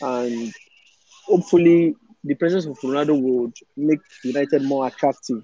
[0.00, 0.52] and
[1.26, 5.42] hopefully the presence of Ronaldo would make United more attractive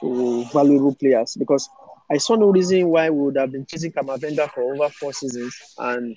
[0.00, 1.68] to valuable players because
[2.10, 5.74] I saw no reason why we would have been chasing Camavinga for over four seasons
[5.78, 6.16] and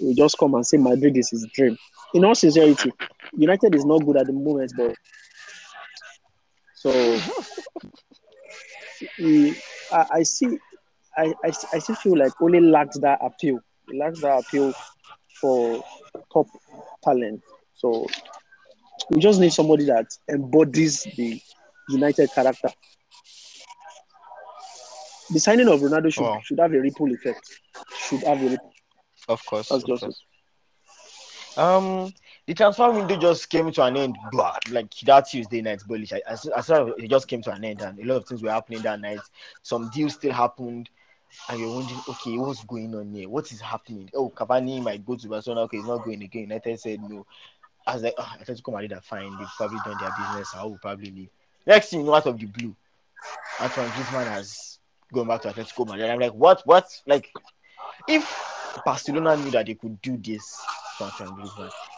[0.00, 1.76] we just come and say Madrid is his dream.
[2.14, 2.92] In all sincerity,
[3.36, 4.94] United is not good at the moment, but
[6.74, 6.90] so
[9.92, 10.58] I, I, see,
[11.16, 13.60] I, I, I still feel like only lacks that appeal.
[13.88, 14.72] It lacks that appeal
[15.40, 15.82] for
[16.32, 16.46] top
[17.02, 17.42] talent.
[17.74, 18.06] So
[19.10, 21.40] we just need somebody that embodies the
[21.88, 22.68] United character
[25.34, 26.40] the signing of Ronaldo should, oh.
[26.42, 27.60] should have a ripple effect.
[27.98, 28.72] Should have a ripple.
[29.28, 29.70] Of course.
[29.70, 30.24] Of course.
[31.56, 32.12] Um,
[32.46, 36.12] the transfer window just came to an end, but like that Tuesday night, Bolish.
[36.26, 38.80] As, as it just came to an end, and a lot of things were happening
[38.82, 39.20] that night.
[39.62, 40.88] Some deals still happened,
[41.48, 43.28] and you're wondering, okay, what's going on here?
[43.28, 44.10] What is happening?
[44.14, 45.62] Oh, Cavani might go to Barcelona.
[45.62, 46.42] Okay, he's not going again.
[46.42, 47.26] United said no.
[47.86, 49.36] I was like, oh, I to come and that fine.
[49.36, 50.54] They've probably done their business.
[50.56, 51.30] I will probably leave.
[51.66, 52.74] Next thing you know, out of the blue,
[53.60, 54.78] Antoine Griezmann has
[55.12, 56.04] going back to Atletico Madrid.
[56.04, 56.62] And I'm like, what?
[56.64, 56.86] What?
[57.06, 57.30] Like,
[58.08, 58.24] if
[58.84, 60.60] Barcelona knew that they could do this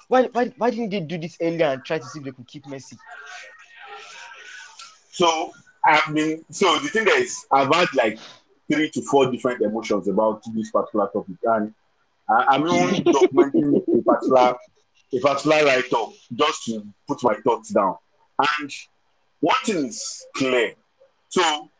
[0.09, 2.47] why, why, why didn't they do this earlier and try to see if they could
[2.47, 2.97] keep Messi?
[5.11, 5.51] So
[5.85, 8.19] I've been so the thing is I've had like
[8.71, 11.75] three to four different emotions about this particular topic, and
[12.29, 14.57] I, am only documenting a particular
[15.13, 17.97] a particular write up just to put my thoughts down.
[18.39, 18.71] And
[19.41, 20.75] one thing is clear.
[21.29, 21.71] So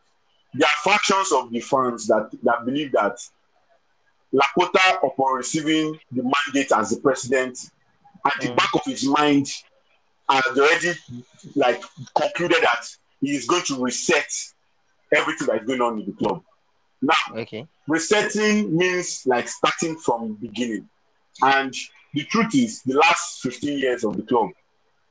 [0.59, 3.19] there are factions of the fans that, that believe that
[4.35, 7.71] Laporta, upon receiving the mandate as the president,
[8.25, 8.57] at the mm.
[8.57, 9.49] back of his mind,
[10.29, 10.93] had already
[11.55, 11.83] like
[12.15, 12.85] concluded that
[13.21, 14.27] he is going to reset
[15.15, 16.43] everything that is going on in the club.
[17.01, 17.67] Now, okay.
[17.87, 20.89] resetting means like starting from beginning.
[21.43, 21.75] And
[22.15, 24.51] the truth is, the last 15 years of the club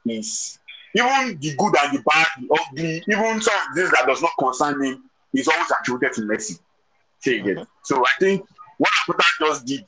[0.05, 0.59] is
[0.95, 4.31] even the good and the bad, the ugly, even some of this that does not
[4.39, 4.97] concern me
[5.35, 6.59] is always attributed to Messi.
[7.19, 7.55] Say again.
[7.55, 7.63] Mm-hmm.
[7.83, 8.45] So I think
[8.77, 9.85] what Laporta just did,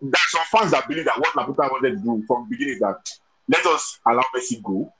[0.00, 2.74] there are some fans that believe that what Laporta wanted to do from the beginning
[2.74, 3.10] is that
[3.48, 4.92] let us allow Messi go.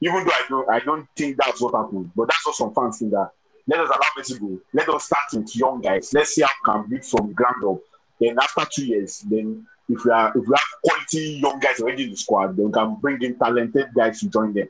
[0.00, 2.98] Even though I don't, I don't think that's what happened, but that's what some fans
[2.98, 3.30] think that
[3.66, 4.60] let us allow Messi go.
[4.72, 6.12] Let us start with young guys.
[6.14, 7.78] Let's see how we can build from ground up.
[8.20, 12.04] Then after two years, then if we are if we have quality young guys already
[12.04, 14.68] in the squad, then we can bring in talented guys to join them.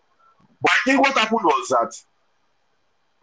[0.62, 1.92] But I think what happened was that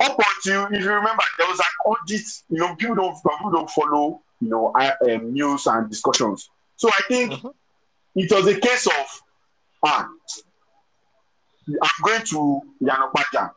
[0.04, 3.70] up until if you remember there was an audit you know people don't people don't
[3.70, 6.50] follow you know um, news and discussions.
[6.76, 7.48] So i think mm-hmm.
[8.16, 9.22] it was a case of
[9.86, 10.08] ah
[11.70, 13.52] i'm going to yanopaja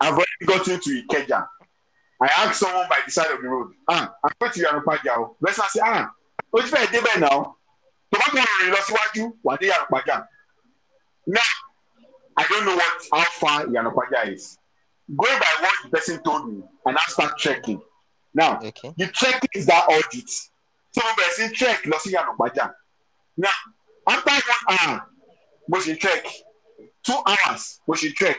[0.00, 1.46] i've already gotten to ikeja.
[2.22, 5.36] I asked someone by the side of the road ah i'm going to yanopaja o.
[5.40, 6.10] Person say ah
[6.52, 7.54] o ti fẹ́ débẹ̀ náà.
[8.10, 10.26] Tó bá tó rìn lọ síwájú wà dé yanopaja
[11.26, 11.40] now
[12.36, 14.58] i don't know what how far yanopaja is
[15.16, 17.80] going by what the person told me and I start checking
[18.34, 18.92] Now, okay.
[18.96, 20.30] the check is that audit.
[20.92, 22.72] So we bẹ̀rẹ̀ check lọ sí Yànnàpájà.
[23.36, 23.48] Now,
[24.06, 25.06] after one hour,
[25.68, 26.24] mo ṣe check.
[27.02, 28.38] Two hours, mo ṣe check.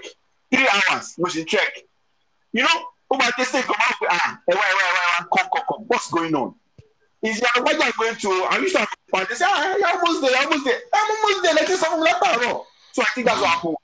[0.52, 1.72] Three hours, mo ṣe check.
[2.54, 2.78] You know,
[3.12, 5.66] ó máa tẹ́ stage kan máa ń pè ah ẹ̀wá ẹ̀wá ẹ̀wá ẹ̀wá come come
[5.70, 6.50] come what's going on?
[7.22, 8.82] Is Yànnàpájà going to are you sure
[9.14, 11.78] I'm they say ah you're almost there you're almost there I'm almost there let's say
[11.84, 12.40] something like that.
[12.94, 13.76] So I think that's what happened.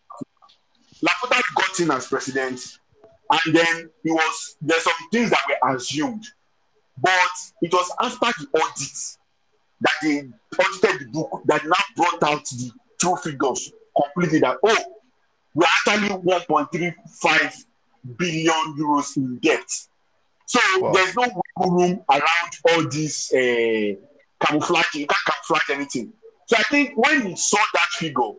[1.04, 2.60] Laporta got in as president
[3.32, 6.24] and then it was there's some things that were assumed
[7.00, 7.14] but
[7.62, 9.18] it was after the audit
[9.82, 10.30] that they
[10.60, 14.78] audited the book that now brought out the true figures completely that oh
[15.54, 17.66] we're actually 1.35
[18.18, 19.70] billion euros in debt
[20.46, 20.92] so wow.
[20.94, 23.94] there's no room around all this uh,
[24.46, 26.14] camouflage you can't camouflage anything
[26.48, 28.32] so i think when he saw that figure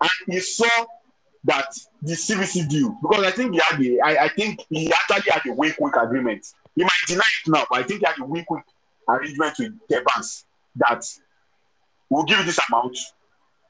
[0.00, 0.66] and he saw
[1.44, 1.72] that
[2.02, 5.42] the CVC deal because I think he had the I, I think he actually had
[5.46, 6.46] a wink wink agreement.
[6.76, 8.64] He might deny it now, but I think he had a wink wink
[9.08, 10.44] arrangement with the banks
[10.76, 11.04] that
[12.08, 12.96] we'll give you this amount,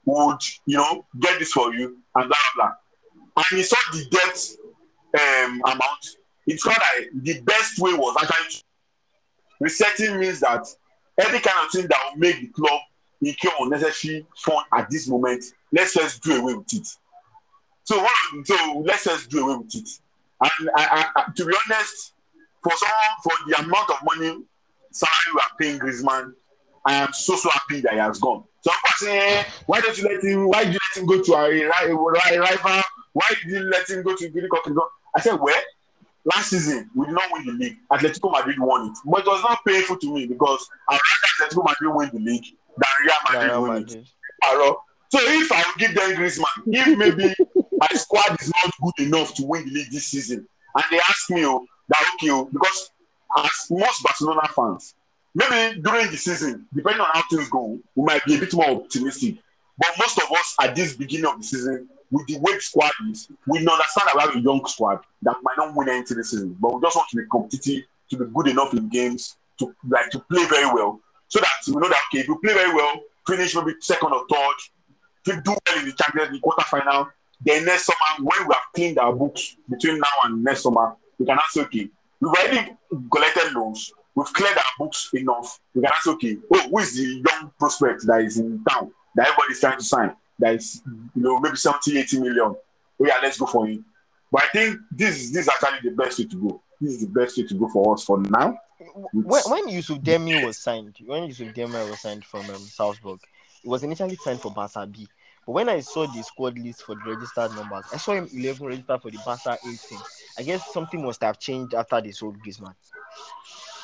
[0.04, 2.72] would you know get this for you and blah blah blah.
[3.36, 6.06] And he saw the debt um, amount.
[6.46, 8.62] It's not that the best way was actually
[9.60, 10.66] resetting means that
[11.20, 12.80] any kind of thing that will make the club
[13.22, 16.88] incur unnecessary fund at this moment, let's just do away with it.
[17.90, 18.06] So?
[18.44, 19.88] So let's just do away with it.
[20.42, 22.12] And I, I, I, to be honest,
[22.62, 24.44] for someone for the amount of money
[24.92, 26.32] salary we are paying Griezmann,
[26.86, 28.44] I am so so happy that he has gone.
[28.60, 30.48] So I'm saying, why don't you let him?
[30.48, 32.82] Why did you let him go to a, rival?
[33.12, 34.48] Why did you let him go to Guinea
[35.16, 35.60] I said, well,
[36.24, 37.76] last season we did not win the league.
[37.90, 41.00] Atletico Madrid won it, but it was not painful to me because I'd
[41.40, 43.98] rather Atletico Madrid win the league than Real Madrid Real win Madrid.
[44.02, 44.76] it.
[45.12, 47.34] So if I give them Griezmann, if maybe
[47.80, 51.30] my squad is not good enough to win the league this season, and they ask
[51.30, 52.90] me oh, that okay, oh, because
[53.38, 54.94] as most Barcelona fans,
[55.34, 58.70] maybe during the season, depending on how things go, we might be a bit more
[58.70, 59.36] optimistic.
[59.78, 62.90] But most of us at this beginning of the season, with the way the squad
[63.10, 66.32] is, we understand that we have a young squad that might not win anything this
[66.32, 69.74] season, but we just want to be competitive, to be good enough in games, to
[69.88, 72.74] like to play very well, so that we know that okay, if we play very
[72.74, 74.56] well, finish maybe second or third,
[75.24, 77.08] to do well in the Champions League quarter final.
[77.44, 81.26] Then next summer, when we have cleaned our books between now and next summer, we
[81.26, 81.88] can ask, okay,
[82.20, 82.76] we've already
[83.10, 85.58] collected loans, we've cleared our books enough.
[85.74, 89.28] We can ask, okay, oh, who is the young prospect that is in town that
[89.28, 90.14] everybody's trying to sign?
[90.38, 92.40] That is, you know, maybe 70, 80 million.
[92.40, 92.58] Oh,
[93.00, 93.84] yeah, let's go for him.
[94.32, 96.62] But I think this, this is actually the best way to go.
[96.80, 98.58] This is the best way to go for us for now.
[99.12, 103.20] When, when Yusuf Demir was signed, when Yusuf Demir was signed from um, Salzburg,
[103.62, 105.06] it was initially signed for Barca B.
[105.46, 108.66] But when I saw the squad list for the registered numbers, I saw him 11
[108.66, 109.98] registered for the Barca 18.
[110.38, 112.74] I guess something must have changed after they sold Griezmann.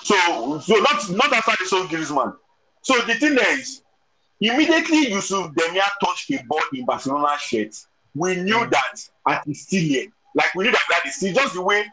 [0.02, 2.36] So, so not not after they sold Griezmann.
[2.82, 3.82] So the thing is,
[4.40, 7.74] immediately Yusuf Demir touched a ball in Barcelona shirt,
[8.14, 8.70] we knew mm.
[8.70, 10.07] that at the here.
[10.34, 11.86] Like we knew that that is just the way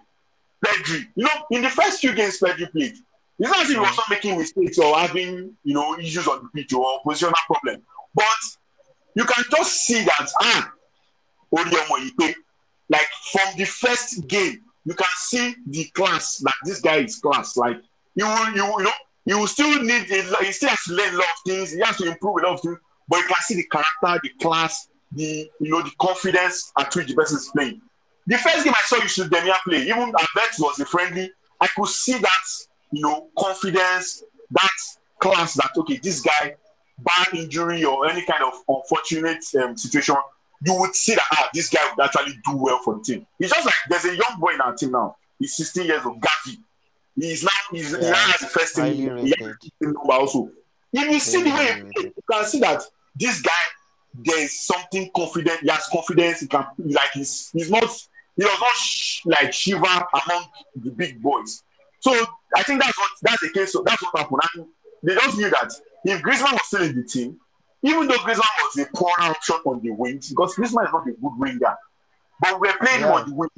[0.64, 1.08] Pedri.
[1.16, 2.94] You know, in the first few games Pedri played,
[3.40, 6.44] it's not as if he was not making mistakes or having, you know, issues on
[6.44, 7.82] the pitch or positional problem.
[8.14, 8.26] But
[9.16, 10.72] you can just see that, ah,
[12.90, 17.56] like from the first game, you can see the class, like this guy is class.
[17.56, 17.78] Like
[18.16, 18.86] you will, you, will, you
[19.28, 21.98] know, will still need, he still has to learn a lot of things, he has
[21.98, 25.50] to improve a lot of things, but you can see the character, the class, the,
[25.60, 27.82] you know, the confidence at which the person is playing.
[28.28, 31.88] The first game I saw Yusuf Demir play, even bet was a friendly, I could
[31.88, 32.44] see that
[32.94, 34.70] you know, confidence, that
[35.20, 36.56] class that, okay, this guy,
[37.04, 40.16] bar injury or any kind of unfortunate um, situation,
[40.66, 43.28] you would see that, ah, this guy would actually do well for the team.
[43.40, 45.18] It's just like there's a young boy in our team now.
[45.40, 46.58] He's 16 years old, Gavi.
[47.16, 48.00] He's now, he's, yeah.
[48.00, 49.18] he now has the first team.
[49.18, 49.34] He
[49.82, 50.50] number also.
[50.94, 52.82] If you see the way you can see that
[53.16, 53.52] this guy,
[54.14, 55.62] there's something confident.
[55.62, 56.42] He has confidence.
[56.42, 57.84] He can like he's he's not
[58.36, 60.46] he does not sh- like shiver among
[60.76, 61.64] the big boys.
[62.00, 62.12] So
[62.56, 63.74] I think that's what that's the case.
[63.74, 64.42] So that's what happened.
[64.56, 64.68] And
[65.02, 65.72] they just knew that
[66.06, 67.38] if Griezmann was still in the team,
[67.82, 71.12] even though Griezmann was a poor option on the wings, because Griezmann is not a
[71.12, 71.76] good winger,
[72.42, 73.08] but we're playing yeah.
[73.08, 73.50] him on the wing.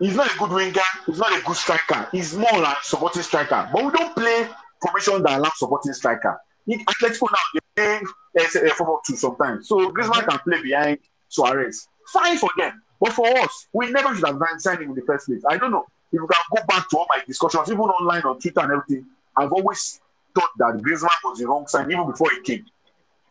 [0.00, 0.80] He's not a good winger.
[1.06, 2.08] He's not a good striker.
[2.10, 3.68] He's more like supporting striker.
[3.72, 4.48] But we don't play
[4.82, 6.38] formation that allows supporting striker.
[6.68, 8.00] Atletico now they
[8.34, 9.68] play uh, 4 2 sometimes.
[9.68, 11.88] So Griezmann can play behind Suarez.
[12.12, 12.82] Fine for them.
[13.00, 15.42] But for us, we never should have signed him in the first place.
[15.48, 18.38] I don't know if you can go back to all my discussions, even online on
[18.38, 19.06] Twitter and everything,
[19.36, 20.00] I've always
[20.34, 22.66] thought that Griezmann was the wrong sign even before he came.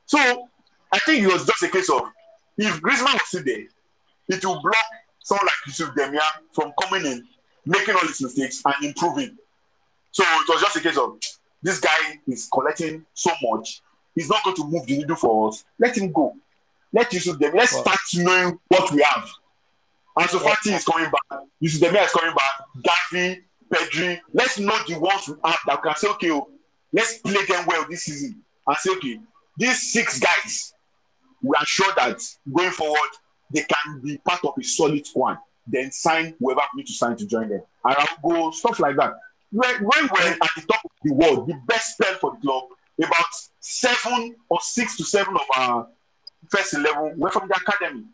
[0.05, 0.17] So
[0.91, 2.03] I think it was just a case of
[2.57, 3.65] if Griezmann was still there,
[4.29, 4.85] it will block
[5.19, 7.27] someone like Yusuf Demir from coming in,
[7.65, 9.37] making all his mistakes and improving.
[10.11, 11.17] So it was just a case of
[11.61, 13.81] this guy is collecting so much.
[14.13, 15.65] He's not going to move the needle for us.
[15.79, 16.35] Let him go.
[16.91, 17.53] Let Yusuf them.
[17.55, 19.27] Let's start knowing what we have.
[20.17, 21.39] Ansu Fati is coming back.
[21.59, 22.53] Yusuf Demir is coming back.
[22.83, 23.41] Gavi,
[23.71, 24.19] Pedri.
[24.31, 26.49] Let's know the ones we have that can say, okay, oh,
[26.93, 28.41] let's play them well this season.
[28.65, 29.19] And say, okay,
[29.57, 30.73] these six guys,
[31.41, 32.21] we are sure that
[32.51, 33.09] going forward,
[33.53, 35.37] they can be part of a solid squad.
[35.67, 37.61] Then sign whoever we need to sign to join them.
[37.83, 39.13] And I'll go stuff like that.
[39.51, 42.63] When, when we're at the top of the world, the best spell for the club,
[43.03, 43.25] about
[43.59, 45.87] seven or six to seven of our
[46.49, 48.05] first 11 were from the academy.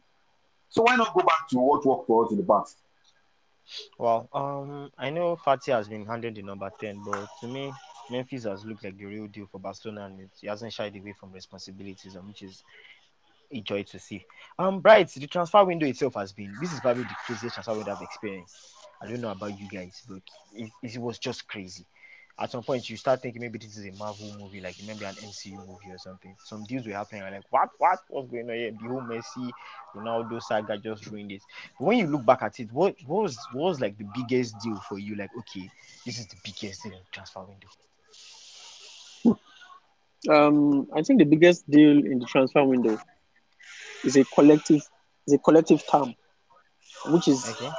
[0.70, 2.78] So why not go back to what worked for us in the past?
[3.98, 7.72] Well, um, I know Fati has been handed the number 10, but to me,
[8.12, 11.32] Memphis has looked like the real deal for Barcelona and he hasn't shied away from
[11.32, 12.64] responsibilities, which is
[13.52, 14.26] a joy to see.
[14.58, 17.94] Um, Bright, the transfer window itself has been this is probably the craziest transfer window
[17.94, 18.56] I've experienced.
[19.02, 20.22] I don't know about you guys, but
[20.54, 21.86] it, it was just crazy
[22.40, 25.16] at some point you start thinking maybe this is a Marvel movie, like maybe an
[25.16, 26.36] MCU movie or something.
[26.46, 28.72] Some deals were happening, like what, what, what's going on here?
[28.72, 29.52] The whole Messi,
[29.94, 31.42] Ronaldo saga just ruined it.
[31.78, 34.56] But when you look back at it, what, what was what was like the biggest
[34.64, 35.16] deal for you?
[35.16, 35.70] Like, okay,
[36.06, 37.68] this is the biggest deal in transfer window.
[40.28, 43.00] Um, I think the biggest deal in the transfer window
[44.04, 44.82] is a collective,
[45.26, 46.14] is a collective term,
[47.08, 47.72] which is okay.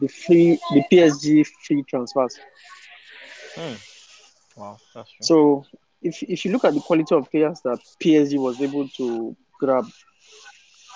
[0.00, 2.38] the free, the PSG free transfers.
[3.54, 3.74] Hmm.
[4.56, 5.18] Wow, that's true.
[5.22, 5.64] So
[6.00, 9.86] if if you look at the quality of players that PSG was able to grab,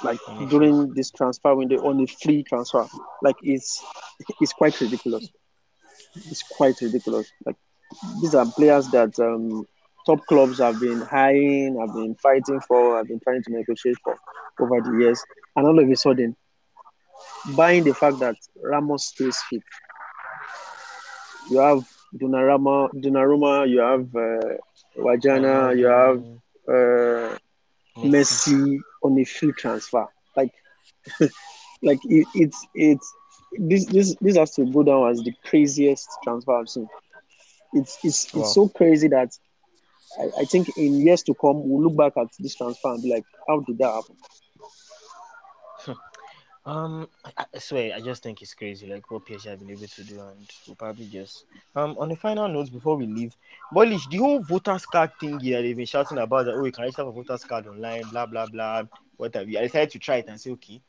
[0.03, 0.49] like mm-hmm.
[0.49, 2.87] during this transfer window on a free transfer,
[3.23, 3.85] like it's
[4.41, 5.29] it's quite ridiculous.
[6.15, 7.31] It's quite ridiculous.
[7.45, 7.57] Like
[8.21, 9.67] these are players that um,
[10.07, 14.17] top clubs have been hiring, have been fighting for, have been trying to negotiate for
[14.61, 15.23] over the years,
[15.57, 16.37] and all of a sudden,
[17.57, 19.63] buying the fact that Ramos stays fit,
[21.51, 21.85] you have
[22.17, 24.57] Donnarumma, Donnarumma, you have uh,
[24.99, 26.23] Wajana, you have
[26.69, 27.37] uh,
[28.05, 30.07] Messi on a free transfer.
[30.37, 30.53] Like,
[31.83, 33.15] like it, it's it's
[33.59, 36.89] this this this has to go down as the craziest transfer I've seen.
[37.77, 38.41] It's it's wow.
[38.41, 39.37] it's so crazy that
[40.19, 43.11] I, I think in years to come we'll look back at this transfer and be
[43.11, 44.17] like, how did that happen?
[46.67, 49.87] Um, I, I, swear, I just think it's crazy, like what PSG have been able
[49.87, 51.45] to do, and we'll probably just
[51.77, 53.37] um on the final notes before we leave,
[53.73, 56.55] Bolish, the whole voters card thing here, they've been shouting about that.
[56.55, 58.83] Oh, you can register for voters card online, blah blah blah.
[59.17, 59.61] What have you?
[59.61, 60.81] I decided to try it and say, okay,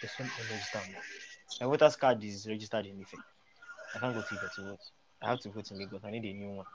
[0.00, 0.80] this one register.
[1.60, 3.14] My voters card is registered in Ife.
[3.94, 4.80] I can't go to to vote.
[5.22, 6.00] I have to vote in Lagos.
[6.04, 6.66] I need a new one.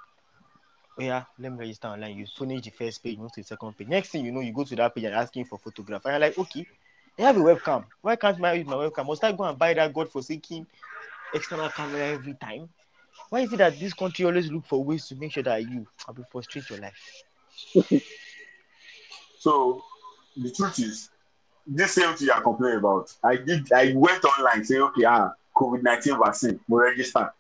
[1.00, 2.18] Oh yeah, let me register online.
[2.18, 3.88] You finish the first page, move to the second page.
[3.88, 6.06] Next thing you know, you go to that page and asking for photograph.
[6.06, 6.68] And you're like, okay,
[7.18, 7.86] I have a webcam.
[8.02, 9.08] Why can't I use my webcam?
[9.08, 10.68] Must I go and buy that god godforsaken
[11.34, 12.70] external camera every time?
[13.30, 15.88] Why is it that this country always look for ways to make sure that you
[16.08, 17.24] will frustrate your life?
[19.40, 19.84] so
[20.36, 21.10] the truth is,
[21.66, 23.14] this same thing you are complaining about.
[23.24, 27.32] I did I went online say, okay, ah, COVID-19 vaccine, we register.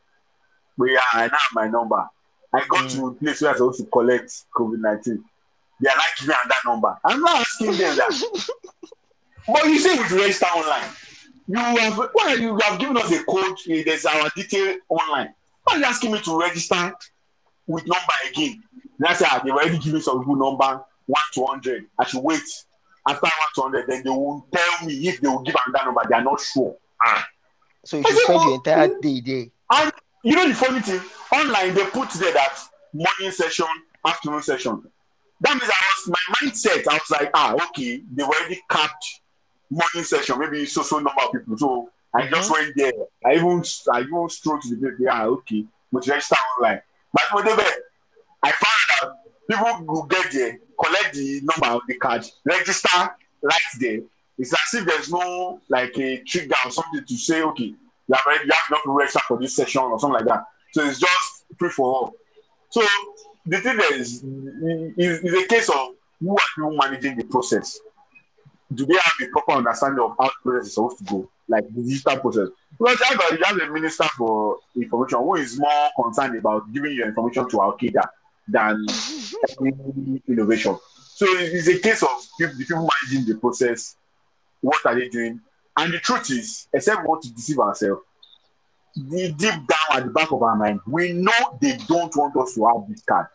[0.77, 2.07] But yeah, I now have my number.
[2.53, 2.95] I got mm.
[2.95, 5.23] to a place where I was supposed to collect COVID-19.
[5.81, 6.97] They are like giving that number.
[7.03, 8.49] I'm not asking them that.
[9.45, 10.89] But you say we register online.
[11.47, 13.57] You have why you have given us a code.
[13.67, 15.33] There's our detail online.
[15.65, 16.93] Why are you asking me to register
[17.67, 18.63] with number again?
[18.99, 21.87] That's how they've already given some people number one to hundred.
[21.99, 22.41] I should wait
[23.07, 23.87] after one to hundred.
[23.87, 26.01] Then they will tell me if they will give another number.
[26.09, 26.77] They are not sure.
[27.05, 27.27] Ah.
[27.83, 29.45] So you should spend the entire day there.
[29.71, 29.91] And
[30.23, 31.01] you know the funny thing,
[31.31, 32.57] online they put there that
[32.93, 33.65] morning session,
[34.05, 34.83] afternoon session.
[35.41, 36.87] That means I was my mindset.
[36.87, 39.21] I was like, ah, okay, they've already capped
[39.69, 41.57] morning session, maybe so so number of people.
[41.57, 42.33] So I mm-hmm.
[42.33, 42.93] just went there.
[43.25, 44.93] I even I even strolled to the place.
[44.99, 46.81] Yeah, okay, but register online.
[47.11, 47.71] But when they were,
[48.43, 49.17] I found out
[49.49, 53.09] people will get there, collect the number of the card, register
[53.41, 53.99] right there.
[54.37, 57.75] It's as if there's no like a trigger or something to say, okay,
[58.07, 60.43] you have already you have for this session or something like that.
[60.71, 62.13] So it's just free for all.
[62.69, 62.81] So
[63.45, 64.23] the thing is,
[64.97, 65.89] is, is a case of
[66.19, 67.79] who are you managing the process
[68.73, 71.65] do they have a proper understanding of how the process is supposed to go, like
[71.73, 72.49] the digital process?
[72.77, 72.99] Because
[73.31, 77.61] you have a minister for information who is more concerned about giving your information to
[77.61, 78.07] Al Qaeda
[78.47, 78.85] than
[80.27, 80.77] innovation.
[81.15, 83.95] So it's a case of the people managing the process.
[84.61, 85.39] What are they doing?
[85.77, 88.01] And the truth is, except we want to deceive ourselves,
[88.95, 92.53] the deep down at the back of our mind, we know they don't want us
[92.55, 93.25] to have this card.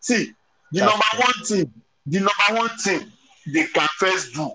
[0.00, 0.32] See,
[0.72, 1.20] the That's number true.
[1.20, 1.72] one thing,
[2.06, 3.12] the number one thing
[3.52, 4.50] they can first do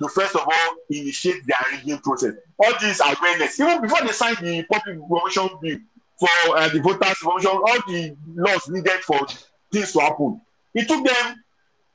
[0.00, 2.34] to first of all initiate the rigging process.
[2.58, 5.78] All these awareness, even before they sign the public information bill
[6.18, 9.20] for uh, the voters information, all the laws needed for
[9.72, 10.40] things to happen.
[10.74, 11.36] It took them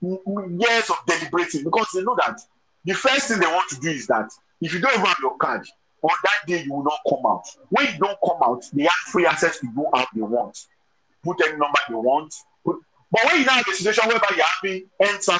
[0.01, 2.39] years of deliberating because they know that
[2.85, 4.29] the first thing they want to do is that
[4.61, 5.65] if you don't even have your card,
[6.01, 7.45] on that day you will not come out.
[7.69, 10.57] When you don't come out, they have free access to go out they want,
[11.23, 12.33] put any number they want.
[12.63, 12.77] Put,
[13.11, 15.39] but when you now have a situation whereby you're having NSAS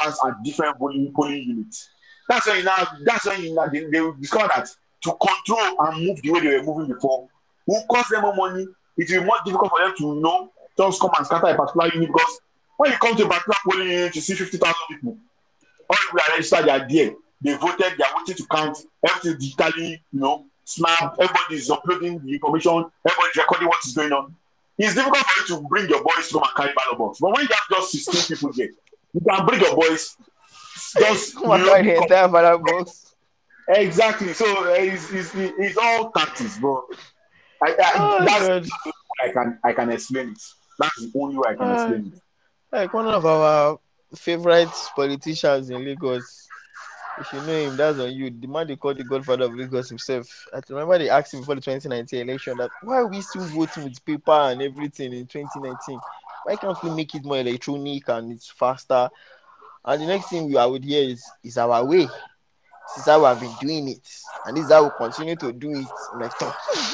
[0.00, 1.88] at different polling, polling units,
[2.28, 4.68] that's when you now that's when you now they, they will discover that
[5.02, 7.28] to control and move the way they were moving before
[7.66, 8.66] will cost them more money.
[8.96, 11.88] It will be more difficult for them to know just come and scatter a particular
[11.94, 12.40] unit because
[12.76, 15.16] when you come to a particular polling unit, you see 50,000 people.
[15.88, 17.14] All people are registered, they are there.
[17.44, 22.18] They voted, they are waiting to count everything digitally, you know, snap, everybody is uploading
[22.24, 24.34] the information, everybody is recording what is going on.
[24.78, 27.18] It's difficult for you to bring your boys to and carry ballot box.
[27.20, 28.70] But when you have just 16 people there,
[29.12, 30.16] you can bring your boys
[30.98, 33.14] just come and carry the entire ballot box.
[33.68, 34.32] Exactly.
[34.32, 36.84] So uh, it's, it's, it's all tactics, bro.
[37.62, 38.70] I, I, oh, that's
[39.22, 40.42] I can I can explain it.
[40.78, 42.20] That's the only way I can uh, explain it.
[42.72, 43.78] Like one of our
[44.14, 46.43] favorite politicians in Lagos.
[47.16, 48.30] If you know him, that's on you.
[48.30, 50.26] The man they call the godfather of Lagos himself.
[50.52, 53.84] I remember they asked him before the 2019 election that why are we still voting
[53.84, 56.00] with paper and everything in 2019?
[56.44, 59.08] Why can't we make it more electronic and it's faster?
[59.84, 62.06] And the next thing we I would hear is is our way.
[62.06, 64.08] This is how we have been doing it,
[64.46, 65.86] and this is how we continue to do it.
[66.12, 66.32] Like,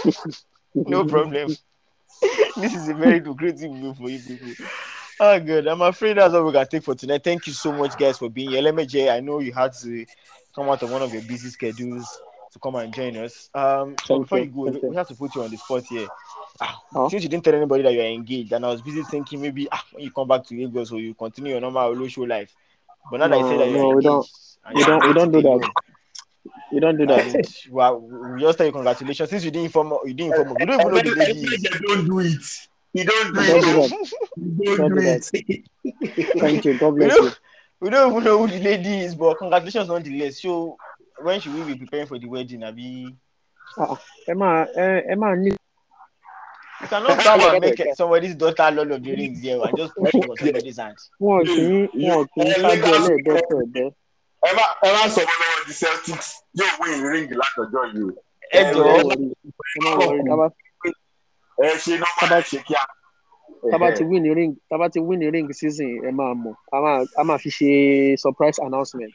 [0.75, 1.57] no problem.
[2.57, 4.67] this is a very lucrative move for you people.
[5.23, 5.69] Oh, good.
[5.69, 7.23] I'm afraid that's all we got to take for tonight.
[7.23, 8.63] Thank you so much, guys, for being here.
[8.63, 10.07] LMJ, I know you had to
[10.55, 12.23] come out of one of your busy schedules
[12.55, 13.51] to come and join us.
[13.55, 16.09] Um, so before you, you go, we have to put you on the spot here.
[16.59, 17.11] Ah, huh?
[17.11, 19.85] Since you didn't tell anybody that you're engaged, and I was busy thinking maybe ah,
[19.93, 22.55] when you come back to Lagos, or you continue your normal show life.
[23.11, 24.31] But now no, that I said that you're no, engaged,
[24.75, 25.71] we don't, we don't, we don't do that.
[26.73, 27.57] You don't do that.
[27.71, 29.29] well, we just tell you congratulations.
[29.29, 30.59] Since you didn't inform, you didn't inform.
[30.59, 31.57] You don't even know the lady.
[31.87, 32.43] Don't do it.
[32.95, 33.93] You don't do it.
[34.41, 35.31] Do it.
[36.39, 36.79] Thank you.
[36.79, 37.31] God bless you.
[37.81, 40.41] We don't even know who the lady is, but congratulations nonetheless.
[40.43, 40.77] So,
[41.23, 42.63] when should we be preparing for the wedding?
[42.63, 43.15] Abi?
[43.79, 43.97] Uh,
[44.29, 45.57] Emma, uh, Emma, you
[46.89, 50.29] cannot come and make somebody's daughter all of the rings here and just put it
[50.29, 50.97] on somebody's hand.
[51.21, 53.89] Wọ́n kì í wọ́n kì í ṣáájú ẹlẹ́ẹ̀dẹ́fẹ̀ ẹ̀dẹ́.
[54.47, 56.29] Ẹ má ẹ má sọ wọn lọ́wọ́ di Celtics
[56.59, 58.13] yóò win ring látọjọ́ yìí.
[58.53, 58.89] Ẹ jọ̀ọ́
[61.65, 62.83] ẹ ṣe nọ́mbà ṣe kíá.
[63.73, 66.55] Tábà ti win ní ring tábà ti win ní ring season ẹ máa mọ̀.
[67.19, 67.71] A máa fi ṣe
[68.23, 69.13] surprise announcement.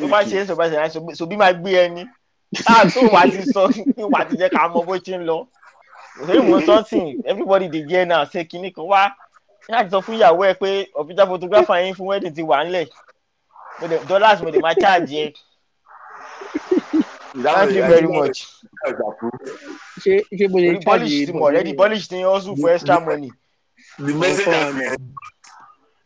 [0.00, 2.04] tó bá ṣe surprise announcement so bí máa gbé ẹni.
[2.66, 3.62] Táà tó wà ti sọ
[4.12, 5.46] wà ti jẹ́ ká mọ bó ṣe ń lọ.
[6.20, 7.20] Òṣèré mọ something?
[7.24, 9.10] Everybody dey hear now ṣe kinní kan wá?
[9.68, 12.86] Yáà ti sọ fún ìyàwó ẹ pé official photographer yín fún wedding ti wà ńlẹ̀
[14.08, 15.32] dollars mo dey máa charge yẹ.
[17.42, 18.46] Thank you very much.
[20.00, 23.30] ṣé ṣé mo lè polish team already polish team also for extra money.
[23.98, 24.98] the message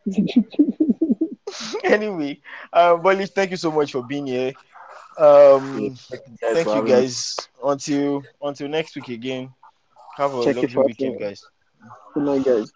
[1.83, 2.39] anyway
[2.73, 4.53] uh, Bolish thank you so much for being here.
[5.17, 5.95] Um,
[6.39, 9.53] thank you guys until until next week again.
[10.15, 11.43] Have a Check lovely weekend, guys.
[12.13, 12.71] Good night, guys.